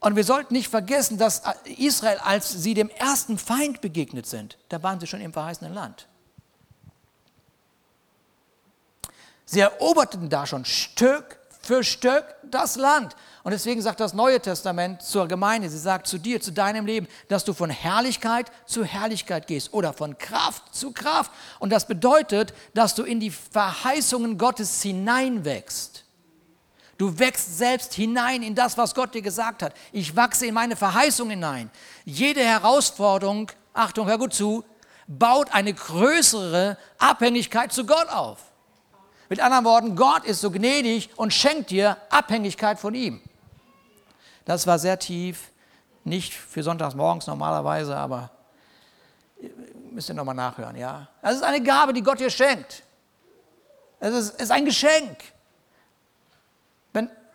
[0.00, 1.42] Und wir sollten nicht vergessen, dass
[1.76, 6.08] Israel, als sie dem ersten Feind begegnet sind, da waren sie schon im verheißenen Land.
[9.44, 13.14] Sie eroberten da schon Stück für Stück das Land.
[13.42, 17.06] Und deswegen sagt das Neue Testament zur Gemeinde, sie sagt zu dir, zu deinem Leben,
[17.28, 21.30] dass du von Herrlichkeit zu Herrlichkeit gehst oder von Kraft zu Kraft.
[21.58, 26.04] Und das bedeutet, dass du in die Verheißungen Gottes hineinwächst.
[27.00, 29.72] Du wächst selbst hinein in das, was Gott dir gesagt hat.
[29.90, 31.70] Ich wachse in meine Verheißung hinein.
[32.04, 34.66] Jede Herausforderung, Achtung, hör gut zu,
[35.06, 38.40] baut eine größere Abhängigkeit zu Gott auf.
[39.30, 43.22] Mit anderen Worten, Gott ist so gnädig und schenkt dir Abhängigkeit von ihm.
[44.44, 45.52] Das war sehr tief,
[46.04, 48.30] nicht für sonntags morgens normalerweise, aber
[49.90, 51.08] müsst ihr nochmal nachhören, ja.
[51.22, 52.82] Das ist eine Gabe, die Gott dir schenkt.
[54.00, 55.16] Es ist, ist ein Geschenk.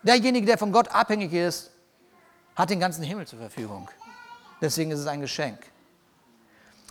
[0.06, 1.70] Derjenige, der von Gott abhängig ist,
[2.54, 3.90] hat den ganzen Himmel zur Verfügung.
[4.60, 5.58] Deswegen ist es ein Geschenk.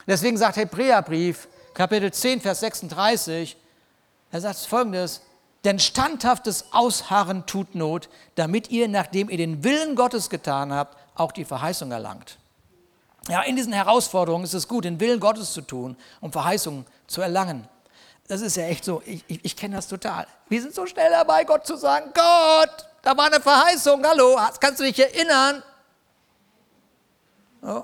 [0.05, 3.57] Deswegen sagt Hebräerbrief, Kapitel 10, Vers 36,
[4.31, 5.21] er sagt folgendes,
[5.63, 11.31] denn standhaftes Ausharren tut Not, damit ihr, nachdem ihr den Willen Gottes getan habt, auch
[11.31, 12.37] die Verheißung erlangt.
[13.27, 17.21] Ja, in diesen Herausforderungen ist es gut, den Willen Gottes zu tun, um Verheißungen zu
[17.21, 17.67] erlangen.
[18.27, 20.27] Das ist ja echt so, ich, ich, ich kenne das total.
[20.49, 24.79] Wir sind so schnell dabei, Gott zu sagen, Gott, da war eine Verheißung, hallo, kannst
[24.79, 25.61] du dich erinnern?
[27.61, 27.83] Oh.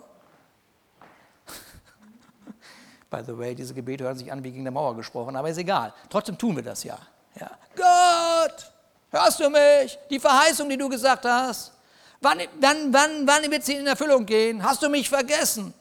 [3.12, 5.58] By the way, diese Gebete hören sich an wie gegen der Mauer gesprochen, aber ist
[5.58, 5.94] egal.
[6.10, 6.98] Trotzdem tun wir das ja.
[7.40, 7.52] ja.
[7.76, 8.72] Gott,
[9.12, 10.00] hörst du mich?
[10.10, 11.72] Die Verheißung, die du gesagt hast.
[12.20, 14.64] Wann, wann, wann, wann wird sie in Erfüllung gehen?
[14.64, 15.72] Hast du mich vergessen?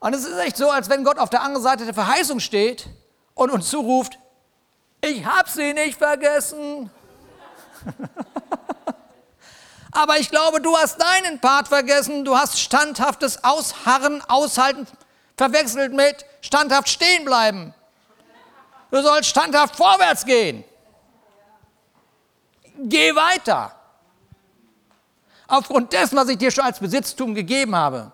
[0.00, 2.86] Und es ist echt so, als wenn Gott auf der anderen Seite der Verheißung steht
[3.34, 4.18] und uns zuruft,
[5.02, 6.90] ich habe sie nicht vergessen.
[9.92, 12.24] Aber ich glaube, du hast deinen Part vergessen.
[12.24, 14.86] Du hast standhaftes Ausharren, Aushalten
[15.36, 17.74] verwechselt mit standhaft stehen bleiben.
[18.90, 20.64] Du sollst standhaft vorwärts gehen.
[22.78, 23.74] Geh weiter.
[25.46, 28.12] Aufgrund dessen, was ich dir schon als Besitztum gegeben habe.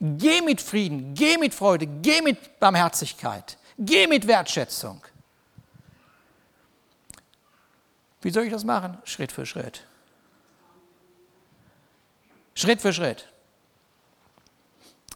[0.00, 5.00] Geh mit Frieden, geh mit Freude, geh mit Barmherzigkeit, geh mit Wertschätzung.
[8.22, 8.98] Wie soll ich das machen?
[9.04, 9.84] Schritt für Schritt.
[12.54, 13.28] Schritt für Schritt.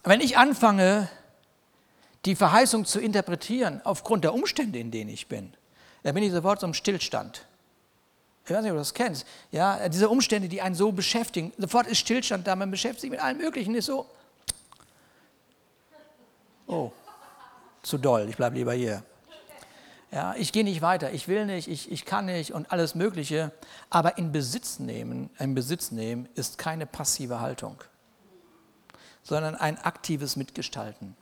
[0.04, 1.08] Wenn ich anfange,
[2.24, 5.54] die Verheißung zu interpretieren aufgrund der Umstände, in denen ich bin,
[6.02, 7.46] dann bin ich sofort so im Stillstand.
[8.44, 9.26] Ich weiß nicht, ob du das kennst.
[9.50, 13.20] Ja, diese Umstände, die einen so beschäftigen, sofort ist Stillstand da, man beschäftigt sich mit
[13.20, 14.06] allem Möglichen, ist so,
[16.66, 16.90] Oh,
[17.82, 19.02] zu doll, ich bleibe lieber hier.
[20.12, 23.52] Ja, ich gehe nicht weiter, ich will nicht, ich, ich kann nicht und alles Mögliche.
[23.90, 27.76] Aber in Besitz nehmen, in Besitz nehmen ist keine passive Haltung,
[29.22, 31.16] sondern ein aktives Mitgestalten.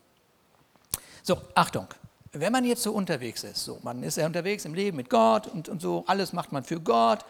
[1.23, 1.89] So, Achtung,
[2.33, 5.47] wenn man jetzt so unterwegs ist, so, man ist ja unterwegs im Leben mit Gott
[5.47, 7.25] und, und so, alles macht man für Gott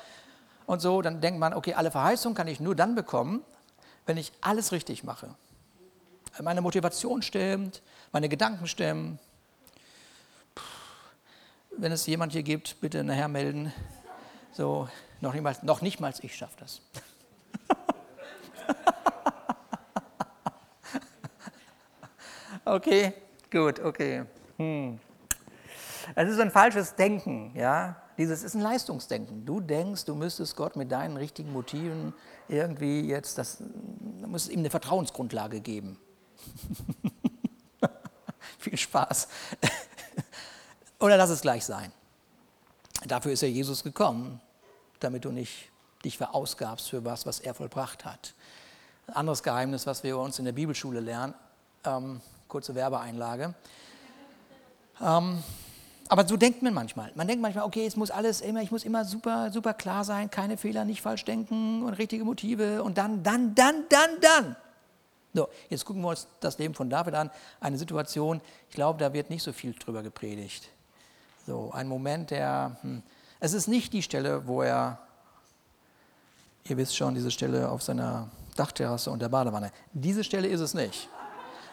[0.67, 3.45] und so, dann denkt man, okay, alle Verheißungen kann ich nur dann bekommen,
[4.07, 5.35] wenn ich alles richtig mache.
[6.43, 9.21] Meine Motivation stimmt, meine Gedanken stimmen.
[11.77, 13.73] Wenn es jemand hier gibt, bitte nachher melden.
[14.53, 14.89] So,
[15.21, 16.81] noch nicht mal, noch nicht mal ich schaffe das.
[22.65, 23.13] okay,
[23.51, 24.25] gut, okay.
[24.59, 25.01] Hm.
[26.15, 27.97] Das ist ein falsches Denken, ja.
[28.17, 29.45] Dieses ist ein Leistungsdenken.
[29.45, 32.15] Du denkst, du müsstest Gott mit deinen richtigen Motiven
[32.49, 35.99] irgendwie jetzt, das, du musst ihm eine Vertrauensgrundlage geben.
[38.59, 39.27] Viel Spaß.
[41.05, 41.93] Oder lass es gleich sein.
[43.07, 44.41] Dafür ist ja Jesus gekommen,
[45.01, 45.69] damit du nicht
[46.03, 48.33] dich verausgabst für was, was er vollbracht hat.
[49.09, 51.35] Ein anderes Geheimnis, was wir uns in der Bibelschule lernen,
[51.85, 53.53] ähm, kurze Werbeeinlage.
[55.03, 55.43] Ähm,
[56.09, 57.13] aber so denkt man manchmal.
[57.17, 60.31] Man denkt manchmal, okay, es muss alles immer, ich muss immer super, super klar sein,
[60.31, 64.57] keine Fehler, nicht falsch denken und richtige Motive und dann, dann, dann, dann, dann.
[65.35, 67.31] So, jetzt gucken wir uns das Leben von David an.
[67.61, 68.41] Eine Situation,
[68.71, 70.71] ich glaube, da wird nicht so viel drüber gepredigt.
[71.47, 73.03] So, ein Moment, der, hm,
[73.41, 74.99] es ist nicht die Stelle, wo er,
[76.65, 79.71] ihr wisst schon, diese Stelle auf seiner Dachterrasse und der Badewanne.
[79.93, 81.09] Diese Stelle ist es nicht.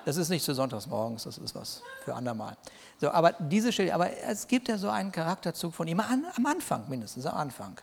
[0.03, 2.57] Das ist nicht zu Sonntagsmorgens, das ist was für andermal.
[2.99, 6.45] So, aber diese Stelle, aber es gibt ja so einen Charakterzug von ihm an, am
[6.45, 7.79] Anfang mindestens, am Anfang.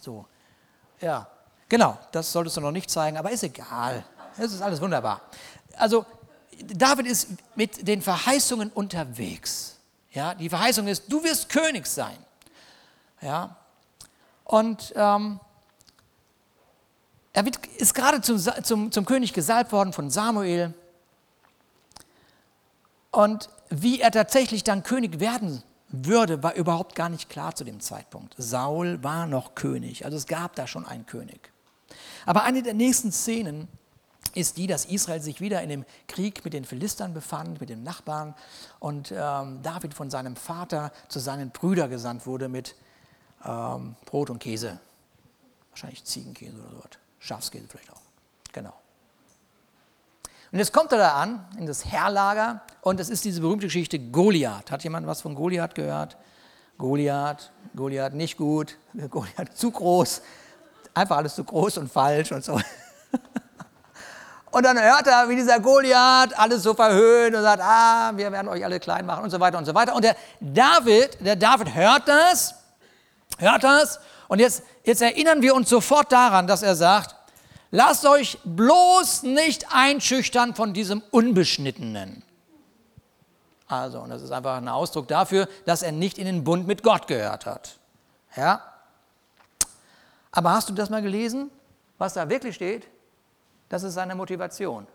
[0.00, 0.26] So,
[1.00, 1.26] ja,
[1.68, 4.04] genau, das solltest du noch nicht zeigen, aber ist egal.
[4.36, 5.22] Es ist alles wunderbar.
[5.76, 6.04] Also,
[6.62, 9.79] David ist mit den Verheißungen unterwegs.
[10.12, 12.16] Ja, die Verheißung ist, du wirst König sein.
[13.20, 13.56] Ja,
[14.44, 15.38] und ähm,
[17.32, 20.74] er wird, ist gerade zum, zum, zum König gesalbt worden von Samuel.
[23.12, 27.80] Und wie er tatsächlich dann König werden würde, war überhaupt gar nicht klar zu dem
[27.80, 28.34] Zeitpunkt.
[28.36, 31.52] Saul war noch König, also es gab da schon einen König.
[32.26, 33.68] Aber eine der nächsten Szenen
[34.34, 37.82] ist die, dass Israel sich wieder in dem Krieg mit den Philistern befand, mit den
[37.82, 38.34] Nachbarn
[38.78, 42.74] und ähm, David von seinem Vater zu seinen Brüdern gesandt wurde mit
[43.44, 44.80] ähm, Brot und Käse.
[45.70, 46.82] Wahrscheinlich Ziegenkäse oder so,
[47.18, 48.00] Schafskäse vielleicht auch.
[48.52, 48.74] Genau.
[50.52, 53.98] Und jetzt kommt er da an, in das Herrlager, und es ist diese berühmte Geschichte
[53.98, 54.70] Goliath.
[54.70, 56.16] Hat jemand was von Goliath gehört?
[56.76, 58.76] Goliath, Goliath nicht gut,
[59.10, 60.22] Goliath zu groß,
[60.94, 62.60] einfach alles zu groß und falsch und so.
[64.50, 68.48] Und dann hört er, wie dieser Goliath alles so verhöhnt und sagt, ah, wir werden
[68.48, 69.94] euch alle klein machen und so weiter und so weiter.
[69.94, 72.54] Und der David, der David hört das,
[73.38, 74.00] hört das.
[74.28, 77.14] Und jetzt, jetzt erinnern wir uns sofort daran, dass er sagt,
[77.70, 82.24] Lasst euch bloß nicht einschüchtern von diesem Unbeschnittenen.
[83.68, 86.82] Also, und das ist einfach ein Ausdruck dafür, dass er nicht in den Bund mit
[86.82, 87.78] Gott gehört hat.
[88.36, 88.60] Ja?
[90.32, 91.50] Aber hast du das mal gelesen,
[91.98, 92.88] was da wirklich steht?
[93.70, 94.86] Das ist seine Motivation.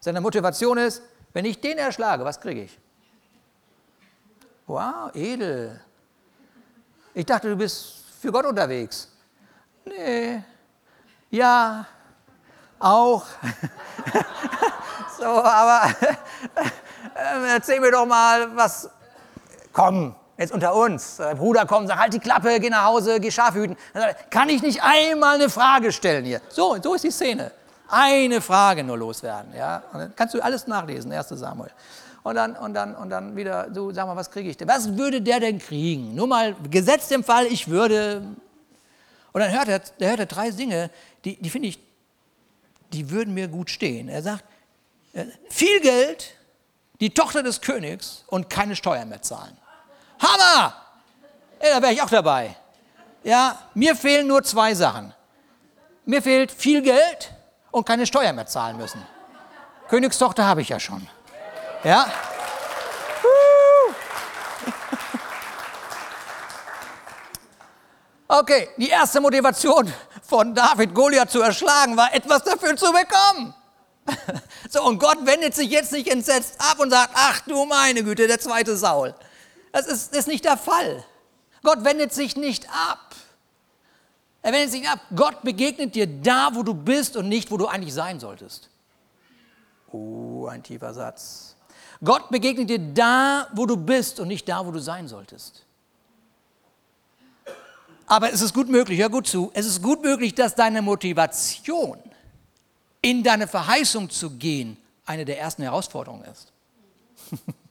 [0.00, 1.00] Seine Motivation ist,
[1.32, 2.78] wenn ich den erschlage, was kriege ich?
[4.66, 5.80] Wow, edel.
[7.14, 9.08] Ich dachte, du bist für Gott unterwegs.
[9.84, 10.42] Nee,
[11.30, 11.86] ja,
[12.80, 13.26] auch.
[15.18, 15.94] so, aber
[17.14, 18.90] äh, erzähl mir doch mal, was.
[19.72, 21.16] Komm, jetzt unter uns.
[21.16, 23.76] Der Bruder kommt, sagt, halt die Klappe, geh nach Hause, geh Schaf hüten.
[24.30, 26.40] Kann ich nicht einmal eine Frage stellen hier?
[26.48, 27.50] So, so ist die Szene.
[27.88, 29.54] Eine Frage nur loswerden.
[29.56, 29.82] Ja?
[29.92, 31.28] Und dann kannst du alles nachlesen, 1.
[31.30, 31.70] Samuel.
[32.22, 34.68] Und dann, und dann, und dann wieder, du sag mal, was kriege ich denn?
[34.68, 36.14] Was würde der denn kriegen?
[36.14, 38.22] Nur mal gesetzt im Fall, ich würde
[39.32, 40.90] und dann hört er, der hört er drei Dinge,
[41.24, 41.78] die, die finde ich,
[42.92, 44.08] die würden mir gut stehen.
[44.08, 44.44] Er sagt,
[45.14, 46.34] äh, viel Geld,
[47.00, 49.56] die Tochter des Königs und keine Steuern mehr zahlen.
[50.22, 50.74] Hammer!
[51.58, 52.56] Ey, da wäre ich auch dabei.
[53.24, 55.12] Ja, mir fehlen nur zwei Sachen.
[56.04, 57.32] Mir fehlt viel Geld
[57.70, 59.04] und keine Steuern mehr zahlen müssen.
[59.88, 61.06] Königstochter habe ich ja schon.
[61.84, 62.06] Ja?
[68.26, 73.54] Okay, die erste Motivation von David, Goliath zu erschlagen, war etwas dafür zu bekommen.
[74.70, 78.26] So, und Gott wendet sich jetzt nicht entsetzt ab und sagt, ach du meine Güte,
[78.26, 79.14] der zweite Saul.
[79.72, 81.04] Das ist, ist nicht der Fall.
[81.62, 83.14] Gott wendet sich nicht ab.
[84.42, 85.00] Er wendet sich nicht ab.
[85.16, 88.68] Gott begegnet dir da, wo du bist und nicht, wo du eigentlich sein solltest.
[89.90, 91.56] Oh, ein tiefer Satz.
[92.04, 95.64] Gott begegnet dir da, wo du bist und nicht da, wo du sein solltest.
[98.06, 101.98] Aber es ist gut möglich, hör gut zu, es ist gut möglich, dass deine Motivation,
[103.00, 106.52] in deine Verheißung zu gehen, eine der ersten Herausforderungen ist.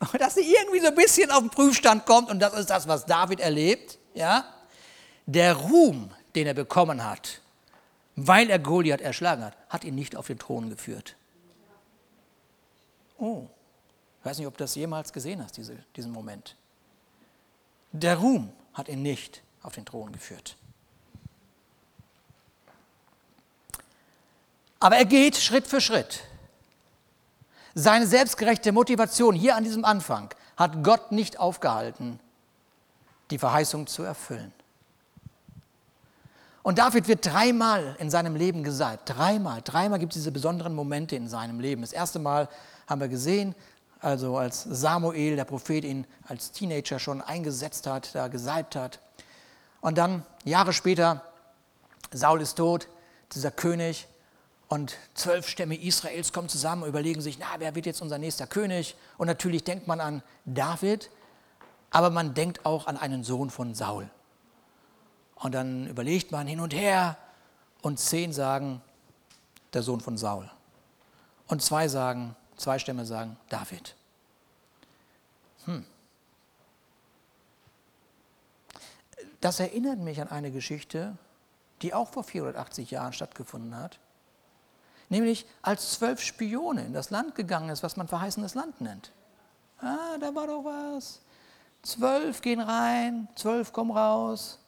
[0.18, 3.06] dass sie irgendwie so ein bisschen auf den Prüfstand kommt, und das ist das, was
[3.06, 4.44] David erlebt, ja,
[5.26, 7.40] der Ruhm, den er bekommen hat,
[8.16, 11.16] weil er Goliath erschlagen hat, hat ihn nicht auf den Thron geführt.
[13.18, 13.46] Oh,
[14.20, 16.56] ich weiß nicht, ob du das jemals gesehen hast, diese, diesen Moment.
[17.92, 20.56] Der Ruhm hat ihn nicht auf den Thron geführt.
[24.78, 26.22] Aber er geht Schritt für Schritt.
[27.74, 32.18] Seine selbstgerechte Motivation hier an diesem Anfang hat Gott nicht aufgehalten,
[33.30, 34.52] die Verheißung zu erfüllen.
[36.62, 39.08] Und David wird dreimal in seinem Leben gesalbt.
[39.08, 39.62] Dreimal.
[39.64, 41.80] Dreimal gibt es diese besonderen Momente in seinem Leben.
[41.80, 42.48] Das erste Mal
[42.86, 43.54] haben wir gesehen,
[44.00, 49.00] also als Samuel, der Prophet, ihn als Teenager schon eingesetzt hat, da gesalbt hat.
[49.80, 51.22] Und dann, Jahre später,
[52.12, 52.88] Saul ist tot,
[53.32, 54.06] dieser König,
[54.70, 58.46] und zwölf Stämme Israels kommen zusammen und überlegen sich, na, wer wird jetzt unser nächster
[58.46, 58.94] König?
[59.18, 61.10] Und natürlich denkt man an David,
[61.90, 64.08] aber man denkt auch an einen Sohn von Saul.
[65.34, 67.16] Und dann überlegt man hin und her
[67.82, 68.80] und zehn sagen,
[69.72, 70.48] der Sohn von Saul.
[71.48, 73.96] Und zwei sagen, zwei Stämme sagen, David.
[75.64, 75.84] Hm.
[79.40, 81.18] Das erinnert mich an eine Geschichte,
[81.82, 83.98] die auch vor 480 Jahren stattgefunden hat.
[85.10, 89.10] Nämlich als zwölf Spione in das Land gegangen ist, was man verheißenes Land nennt.
[89.80, 91.20] Ah, da war doch was.
[91.82, 94.58] Zwölf gehen rein, zwölf kommen raus.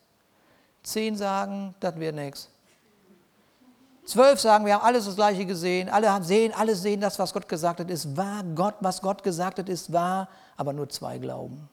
[0.82, 2.48] Zehn sagen, das wird nichts.
[4.04, 7.32] Zwölf sagen, wir haben alles das Gleiche gesehen, alle haben sehen, alle sehen das, was
[7.32, 8.42] Gott gesagt hat, ist wahr.
[8.56, 11.68] Gott, was Gott gesagt hat, ist wahr, aber nur zwei glauben.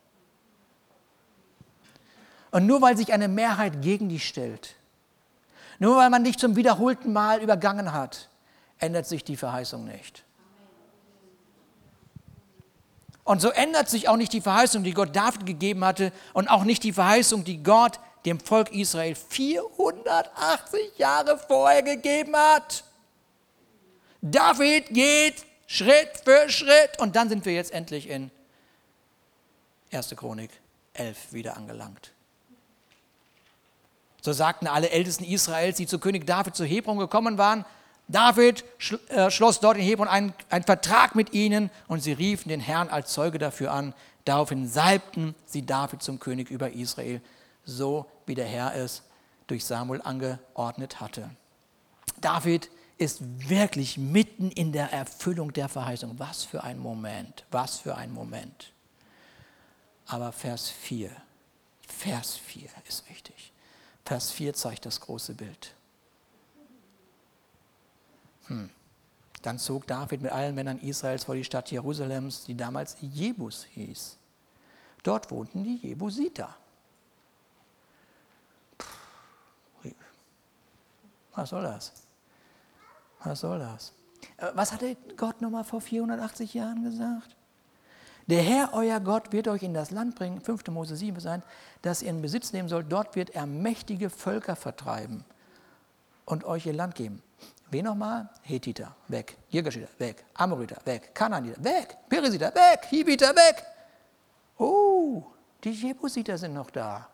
[2.52, 4.76] Und nur weil sich eine Mehrheit gegen dich stellt,
[5.80, 8.30] nur weil man dich zum wiederholten Mal übergangen hat,
[8.80, 10.24] ändert sich die Verheißung nicht.
[13.24, 16.64] Und so ändert sich auch nicht die Verheißung, die Gott David gegeben hatte und auch
[16.64, 22.84] nicht die Verheißung, die Gott dem Volk Israel 480 Jahre vorher gegeben hat.
[24.22, 28.32] David geht Schritt für Schritt und dann sind wir jetzt endlich in
[29.92, 30.16] 1.
[30.16, 30.50] Chronik
[30.94, 32.12] 11 wieder angelangt.
[34.22, 37.64] So sagten alle Ältesten Israels, die zu König David zu Hebron gekommen waren,
[38.10, 38.66] David
[39.10, 42.90] äh, schloss dort in Hebron einen, einen Vertrag mit ihnen und sie riefen den Herrn
[42.90, 43.94] als Zeuge dafür an.
[44.26, 47.22] Daraufhin salbten sie David zum König über Israel
[47.70, 49.04] so wie der Herr es
[49.48, 51.30] durch Samuel angeordnet hatte.
[52.20, 56.20] David ist wirklich mitten in der Erfüllung der Verheißung.
[56.20, 58.74] Was für ein Moment, was für ein Moment.
[60.08, 61.10] Aber Vers 4,
[61.88, 63.54] Vers 4 ist wichtig.
[64.06, 65.76] Vers 4 zeigt das große Bild.
[68.50, 68.70] Hm.
[69.42, 74.18] Dann zog David mit allen Männern Israels vor die Stadt Jerusalems, die damals Jebus hieß.
[75.04, 76.56] Dort wohnten die Jebusiter.
[81.36, 81.94] Was soll das?
[83.24, 83.94] Was soll das?
[84.38, 87.36] Äh, was hatte Gott nochmal vor 480 Jahren gesagt?
[88.28, 90.68] Der Herr, euer Gott, wird euch in das Land bringen, 5.
[90.68, 91.42] Mose 7 sein,
[91.82, 92.92] das ihr in Besitz nehmen sollt.
[92.92, 95.24] Dort wird er mächtige Völker vertreiben
[96.26, 97.24] und euch ihr Land geben.
[97.72, 98.28] Wen nochmal?
[98.42, 99.38] Hethiter, weg.
[99.50, 100.26] Jirgashiter, weg.
[100.34, 101.14] Amoriter, weg.
[101.14, 101.98] Kananiter, weg.
[102.10, 102.86] Perisiter, weg.
[102.90, 103.64] Hibiter, weg.
[104.58, 105.24] Oh,
[105.64, 107.08] die Jebusiter sind noch da.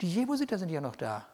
[0.00, 1.26] Die Jebusiter sind ja noch da.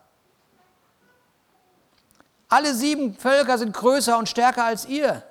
[2.48, 5.22] Alle sieben Völker sind größer und stärker als ihr.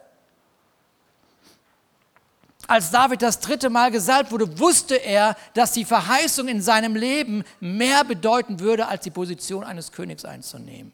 [2.67, 7.43] Als David das dritte Mal gesalbt wurde, wusste er, dass die Verheißung in seinem Leben
[7.59, 10.93] mehr bedeuten würde, als die Position eines Königs einzunehmen.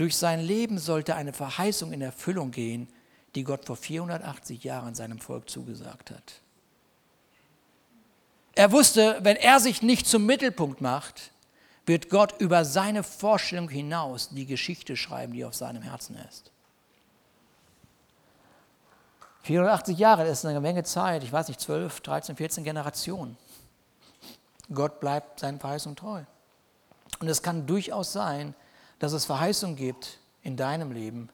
[0.00, 2.88] Durch sein Leben sollte eine Verheißung in Erfüllung gehen,
[3.34, 6.40] die Gott vor 480 Jahren seinem Volk zugesagt hat.
[8.54, 11.32] Er wusste, wenn er sich nicht zum Mittelpunkt macht,
[11.84, 16.50] wird Gott über seine Vorstellung hinaus die Geschichte schreiben, die auf seinem Herzen ist.
[19.42, 23.36] 480 Jahre, das ist eine Menge Zeit, ich weiß nicht, 12, 13, 14 Generationen.
[24.72, 26.22] Gott bleibt seinen Verheißungen treu.
[27.18, 28.54] Und es kann durchaus sein,
[29.00, 31.30] dass es Verheißungen gibt in deinem Leben,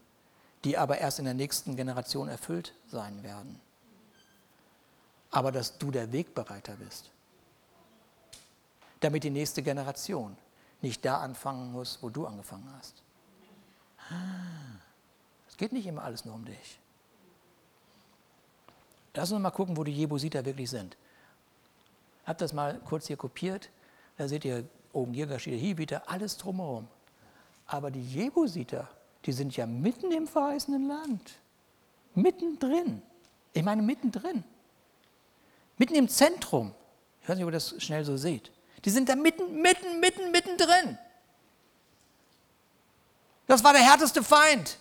[0.65, 3.61] die aber erst in der nächsten Generation erfüllt sein werden.
[5.31, 7.11] Aber dass du der Wegbereiter bist,
[9.01, 10.37] damit die nächste Generation
[10.81, 13.03] nicht da anfangen muss, wo du angefangen hast.
[15.49, 16.79] Es geht nicht immer alles nur um dich.
[19.15, 20.97] Lass uns mal gucken, wo die Jebusiter wirklich sind.
[22.25, 23.71] Habt das mal kurz hier kopiert.
[24.19, 26.87] Da seht ihr oben Girgashiter, Hibiter, alles drumherum.
[27.67, 28.89] Aber die Jebusiter,
[29.25, 31.33] die sind ja mitten im verheißenen Land.
[32.15, 33.03] Mittendrin.
[33.53, 34.45] Ich meine mittendrin.
[35.79, 36.73] Mitten im Zentrum.
[37.23, 38.53] Ich weiß nicht, ob ihr das schnell so seht.
[38.85, 40.99] Die sind da mitten, mitten, mitten, mitten drin.
[43.47, 44.79] Das war der härteste Feind.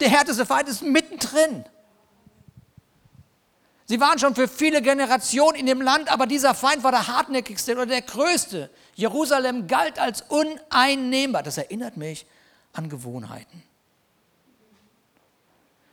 [0.00, 1.64] Der härteste Feind ist mittendrin.
[3.88, 7.72] Sie waren schon für viele Generationen in dem Land, aber dieser Feind war der hartnäckigste
[7.72, 8.68] oder der größte.
[8.96, 11.44] Jerusalem galt als uneinnehmbar.
[11.44, 12.26] Das erinnert mich
[12.72, 13.62] an Gewohnheiten.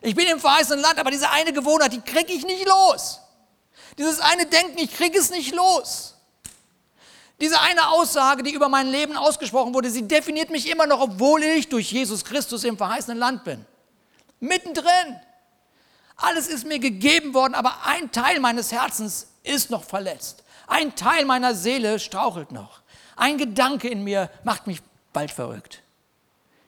[0.02, 3.20] Ich bin im verheißenen Land, aber diese eine Gewohnheit, die kriege ich nicht los.
[3.98, 6.16] Dieses eine Denken, ich kriege es nicht los.
[7.40, 11.44] Diese eine Aussage, die über mein Leben ausgesprochen wurde, sie definiert mich immer noch, obwohl
[11.44, 13.66] ich durch Jesus Christus im verheißenen Land bin.
[14.40, 15.20] Mittendrin.
[16.16, 20.44] Alles ist mir gegeben worden, aber ein Teil meines Herzens ist noch verletzt.
[20.68, 22.82] Ein Teil meiner Seele strauchelt noch.
[23.16, 25.82] Ein Gedanke in mir macht mich bald verrückt.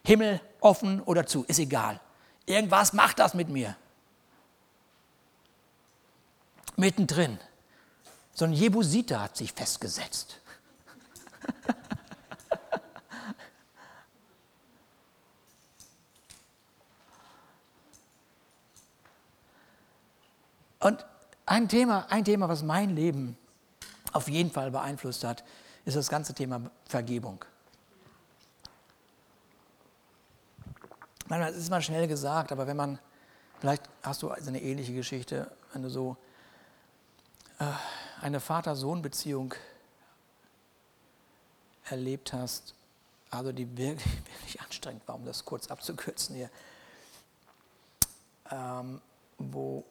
[0.05, 1.99] Himmel offen oder zu, ist egal.
[2.45, 3.75] Irgendwas macht das mit mir.
[6.75, 7.39] Mittendrin.
[8.33, 10.39] So ein Jebusiter hat sich festgesetzt.
[20.85, 21.03] Und
[21.47, 23.35] ein Thema, ein Thema, was mein Leben
[24.13, 25.43] auf jeden Fall beeinflusst hat,
[25.83, 27.43] ist das ganze Thema Vergebung.
[31.27, 32.99] Manchmal ist mal schnell gesagt, aber wenn man,
[33.59, 36.17] vielleicht hast du eine ähnliche Geschichte, wenn du so
[37.57, 37.65] äh,
[38.21, 39.55] eine Vater-Sohn-Beziehung
[41.85, 42.75] erlebt hast,
[43.31, 44.05] also die wirklich,
[44.39, 46.51] wirklich anstrengend war, um das kurz abzukürzen hier,
[48.51, 49.01] ähm,
[49.39, 49.83] wo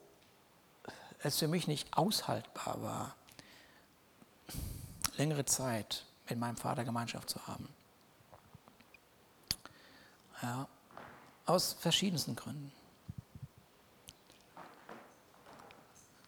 [1.25, 3.15] es für mich nicht aushaltbar war,
[5.17, 7.69] längere Zeit mit meinem Vater Gemeinschaft zu haben.
[10.43, 10.69] Ja,
[11.47, 12.71] aus verschiedensten Gründen.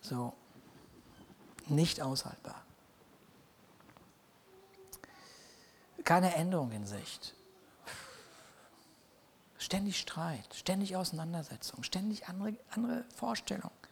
[0.00, 0.32] So,
[1.66, 2.62] nicht aushaltbar.
[6.04, 7.34] Keine Änderung in Sicht.
[9.58, 13.85] Ständig Streit, ständig Auseinandersetzung, ständig andere, andere Vorstellungen.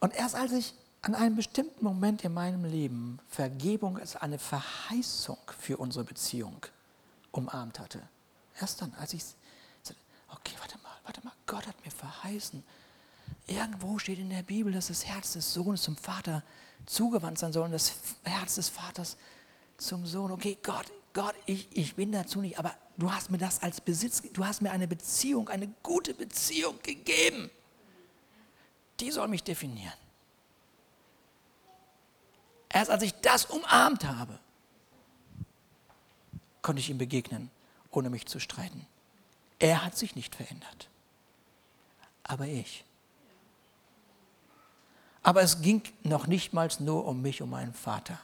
[0.00, 5.38] Und erst als ich an einem bestimmten Moment in meinem Leben Vergebung als eine Verheißung
[5.58, 6.56] für unsere Beziehung
[7.30, 8.00] umarmt hatte,
[8.60, 9.24] erst dann, als ich
[9.82, 12.62] sagte, okay, warte mal, warte mal, Gott hat mir verheißen.
[13.46, 16.42] Irgendwo steht in der Bibel, dass das Herz des Sohnes zum Vater
[16.86, 17.92] zugewandt sein soll und das
[18.24, 19.16] Herz des Vaters
[19.76, 20.30] zum Sohn.
[20.30, 24.22] Okay, Gott, Gott, ich, ich bin dazu nicht, aber du hast mir das als Besitz,
[24.32, 27.50] du hast mir eine Beziehung, eine gute Beziehung gegeben
[29.00, 29.92] die soll mich definieren.
[32.68, 34.38] Erst als ich das umarmt habe,
[36.62, 37.50] konnte ich ihm begegnen,
[37.90, 38.86] ohne mich zu streiten.
[39.58, 40.88] Er hat sich nicht verändert,
[42.24, 42.84] aber ich.
[45.22, 48.18] Aber es ging noch nicht mal nur um mich, um meinen Vater,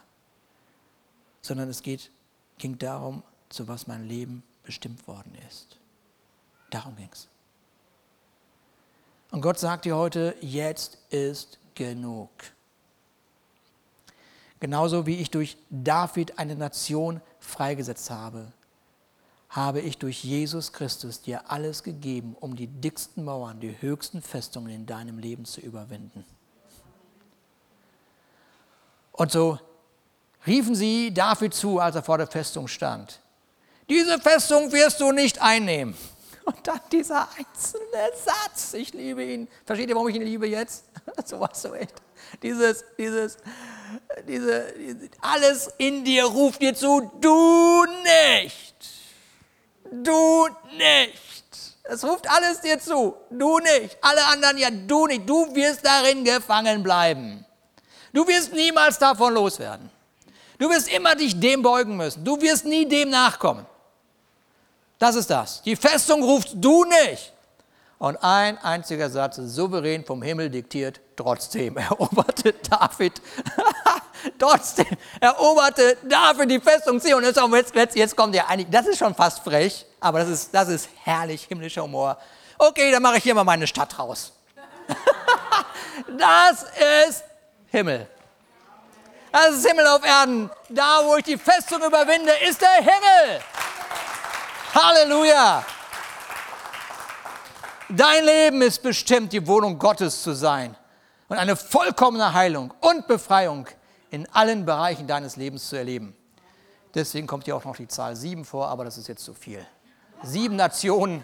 [1.41, 2.11] sondern es geht,
[2.57, 5.77] ging darum, zu was mein Leben bestimmt worden ist.
[6.69, 7.27] Darum ging es.
[9.35, 12.29] Und Gott sagt dir heute, jetzt ist genug.
[14.61, 18.53] Genauso wie ich durch David eine Nation freigesetzt habe,
[19.49, 24.73] habe ich durch Jesus Christus dir alles gegeben, um die dicksten Mauern, die höchsten Festungen
[24.73, 26.23] in deinem Leben zu überwinden.
[29.11, 29.59] Und so
[30.47, 33.19] riefen sie David zu, als er vor der Festung stand.
[33.89, 35.93] Diese Festung wirst du nicht einnehmen.
[36.45, 39.47] Und dann dieser einzelne Satz, ich liebe ihn.
[39.65, 40.85] Versteht ihr, warum ich ihn liebe jetzt?
[41.25, 41.95] so was so echt.
[42.43, 43.37] Dieses, dieses,
[44.27, 44.73] diese,
[45.21, 48.75] alles in dir ruft dir zu, du nicht.
[49.91, 51.23] Du nicht.
[51.83, 53.97] Es ruft alles dir zu, du nicht.
[54.01, 55.27] Alle anderen ja, du nicht.
[55.27, 57.43] Du wirst darin gefangen bleiben.
[58.13, 59.89] Du wirst niemals davon loswerden.
[60.59, 62.23] Du wirst immer dich dem beugen müssen.
[62.23, 63.65] Du wirst nie dem nachkommen.
[64.99, 65.61] Das ist das.
[65.63, 67.33] Die Festung rufst du nicht.
[67.97, 73.21] Und ein einziger Satz, souverän vom Himmel diktiert, trotzdem eroberte David,
[74.39, 74.85] trotzdem
[75.19, 76.99] eroberte David die Festung.
[76.99, 80.53] Und jetzt, jetzt, jetzt kommt ja eigentlich, das ist schon fast frech, aber das ist,
[80.53, 82.17] das ist herrlich, himmlischer Humor.
[82.57, 84.33] Okay, dann mache ich hier mal meine Stadt raus.
[86.17, 86.65] das
[87.07, 87.23] ist
[87.67, 88.07] Himmel.
[89.31, 90.49] Das ist Himmel auf Erden.
[90.69, 93.41] Da, wo ich die Festung überwinde, ist der Himmel.
[94.75, 95.65] Halleluja!
[97.87, 100.75] Dein Leben ist bestimmt, die Wohnung Gottes zu sein
[101.29, 103.67] und eine vollkommene Heilung und Befreiung
[104.11, 106.13] in allen Bereichen deines Lebens zu erleben.
[106.93, 109.65] Deswegen kommt hier auch noch die Zahl sieben vor, aber das ist jetzt zu viel.
[110.23, 111.23] Sieben Nationen,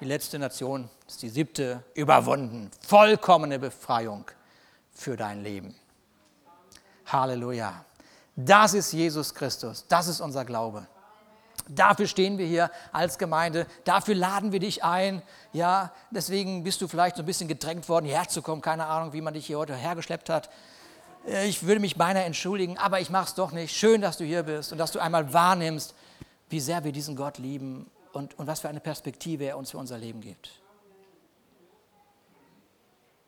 [0.00, 2.70] die letzte Nation ist die siebte, überwunden.
[2.86, 4.26] Vollkommene Befreiung
[4.92, 5.74] für dein Leben.
[7.06, 7.82] Halleluja.
[8.36, 9.86] Das ist Jesus Christus.
[9.88, 10.86] Das ist unser Glaube.
[11.72, 15.22] Dafür stehen wir hier als Gemeinde, dafür laden wir dich ein.
[15.52, 18.60] Ja, deswegen bist du vielleicht so ein bisschen gedrängt worden, hierher zu kommen.
[18.60, 20.50] Keine Ahnung, wie man dich hier heute hergeschleppt hat.
[21.26, 23.76] Äh, ich würde mich beinahe entschuldigen, aber ich mache es doch nicht.
[23.76, 25.94] Schön, dass du hier bist und dass du einmal wahrnimmst,
[26.48, 29.78] wie sehr wir diesen Gott lieben und, und was für eine Perspektive er uns für
[29.78, 30.50] unser Leben gibt.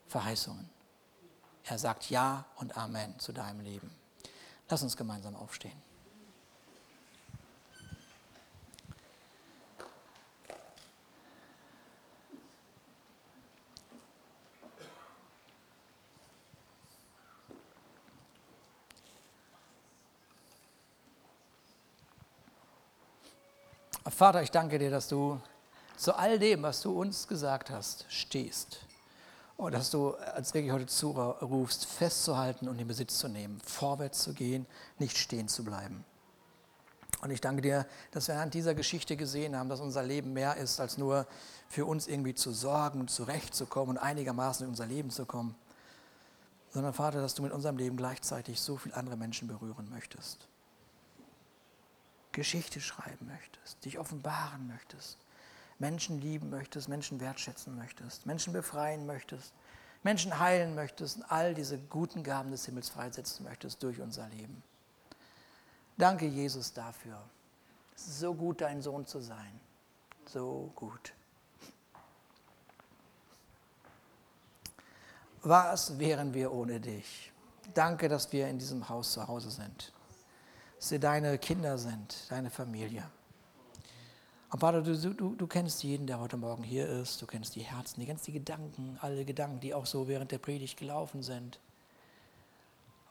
[0.09, 0.69] Verheißungen.
[1.65, 3.91] Er sagt Ja und Amen zu deinem Leben.
[4.69, 5.81] Lass uns gemeinsam aufstehen.
[24.15, 25.41] Vater, ich danke dir, dass du
[25.97, 28.81] zu all dem, was du uns gesagt hast, stehst.
[29.57, 34.35] Und dass du als wirklich heute zurufst, festzuhalten und in Besitz zu nehmen, vorwärts zu
[34.35, 34.67] gehen,
[34.99, 36.05] nicht stehen zu bleiben.
[37.23, 40.57] Und ich danke dir, dass wir anhand dieser Geschichte gesehen haben, dass unser Leben mehr
[40.57, 41.27] ist, als nur
[41.69, 45.55] für uns irgendwie zu sorgen zurechtzukommen und einigermaßen in unser Leben zu kommen.
[46.71, 50.49] Sondern Vater, dass du mit unserem Leben gleichzeitig so viele andere Menschen berühren möchtest.
[52.33, 55.19] Geschichte schreiben möchtest, dich offenbaren möchtest,
[55.79, 59.53] Menschen lieben möchtest, Menschen wertschätzen möchtest, Menschen befreien möchtest,
[60.03, 64.63] Menschen heilen möchtest und all diese guten Gaben des Himmels freisetzen möchtest durch unser Leben.
[65.99, 67.23] Danke, Jesus, dafür.
[67.95, 69.61] Es ist so gut, dein Sohn zu sein.
[70.27, 71.13] So gut.
[75.43, 77.33] Was wären wir ohne dich?
[77.75, 79.93] Danke, dass wir in diesem Haus zu Hause sind
[80.83, 83.09] sie deine Kinder sind, deine Familie.
[84.51, 87.63] Und Vater, du, du, du kennst jeden, der heute Morgen hier ist, du kennst die
[87.63, 91.61] Herzen, du kennst die Gedanken, alle Gedanken, die auch so während der Predigt gelaufen sind.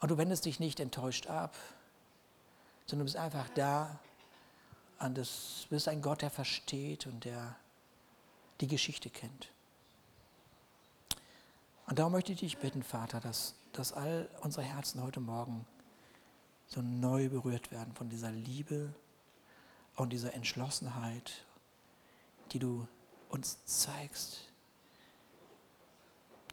[0.02, 1.56] Und du wendest dich nicht enttäuscht ab,
[2.86, 4.00] sondern du bist einfach da
[5.00, 5.24] und du
[5.70, 7.56] bist ein Gott, der versteht und der
[8.60, 9.50] die Geschichte kennt.
[11.88, 15.66] Und darum möchte ich dich bitten, Vater, dass, dass all unsere Herzen heute Morgen
[16.74, 18.94] so neu berührt werden von dieser Liebe
[19.98, 21.46] und dieser Entschlossenheit,
[22.54, 22.88] die du
[23.30, 24.48] uns zeigst.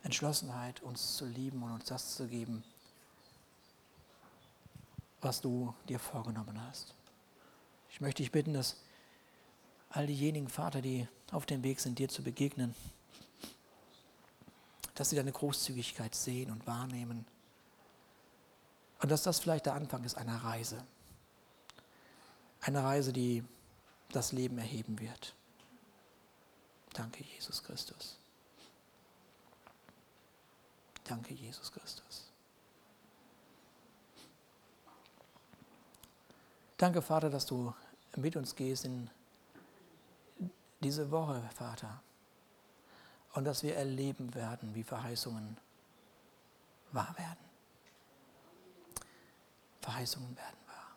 [0.03, 2.64] Entschlossenheit, uns zu lieben und uns das zu geben,
[5.21, 6.95] was du dir vorgenommen hast.
[7.91, 8.83] Ich möchte dich bitten, dass
[9.91, 12.75] all diejenigen, Vater, die auf dem Weg sind, dir zu begegnen,
[14.97, 17.25] dass sie deine Großzügigkeit sehen und wahrnehmen
[19.01, 20.84] und dass das vielleicht der Anfang ist einer Reise.
[22.61, 23.44] Eine Reise, die
[24.11, 25.34] das Leben erheben wird.
[26.94, 28.18] Danke, Jesus Christus.
[31.05, 32.28] Danke, Jesus Christus.
[36.76, 37.74] Danke, Vater, dass du
[38.16, 39.11] mit uns gehst in
[40.80, 42.03] diese Woche, Vater.
[43.34, 45.57] Und dass wir erleben werden, wie Verheißungen
[46.92, 47.47] wahr werden.
[49.89, 50.97] Verheißungen werden wahr.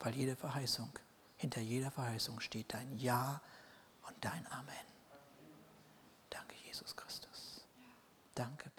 [0.00, 0.90] Weil jede Verheißung,
[1.38, 3.40] hinter jeder Verheißung steht dein Ja
[4.06, 4.86] und dein Amen.
[6.28, 7.64] Danke, Jesus Christus.
[8.34, 8.75] Danke.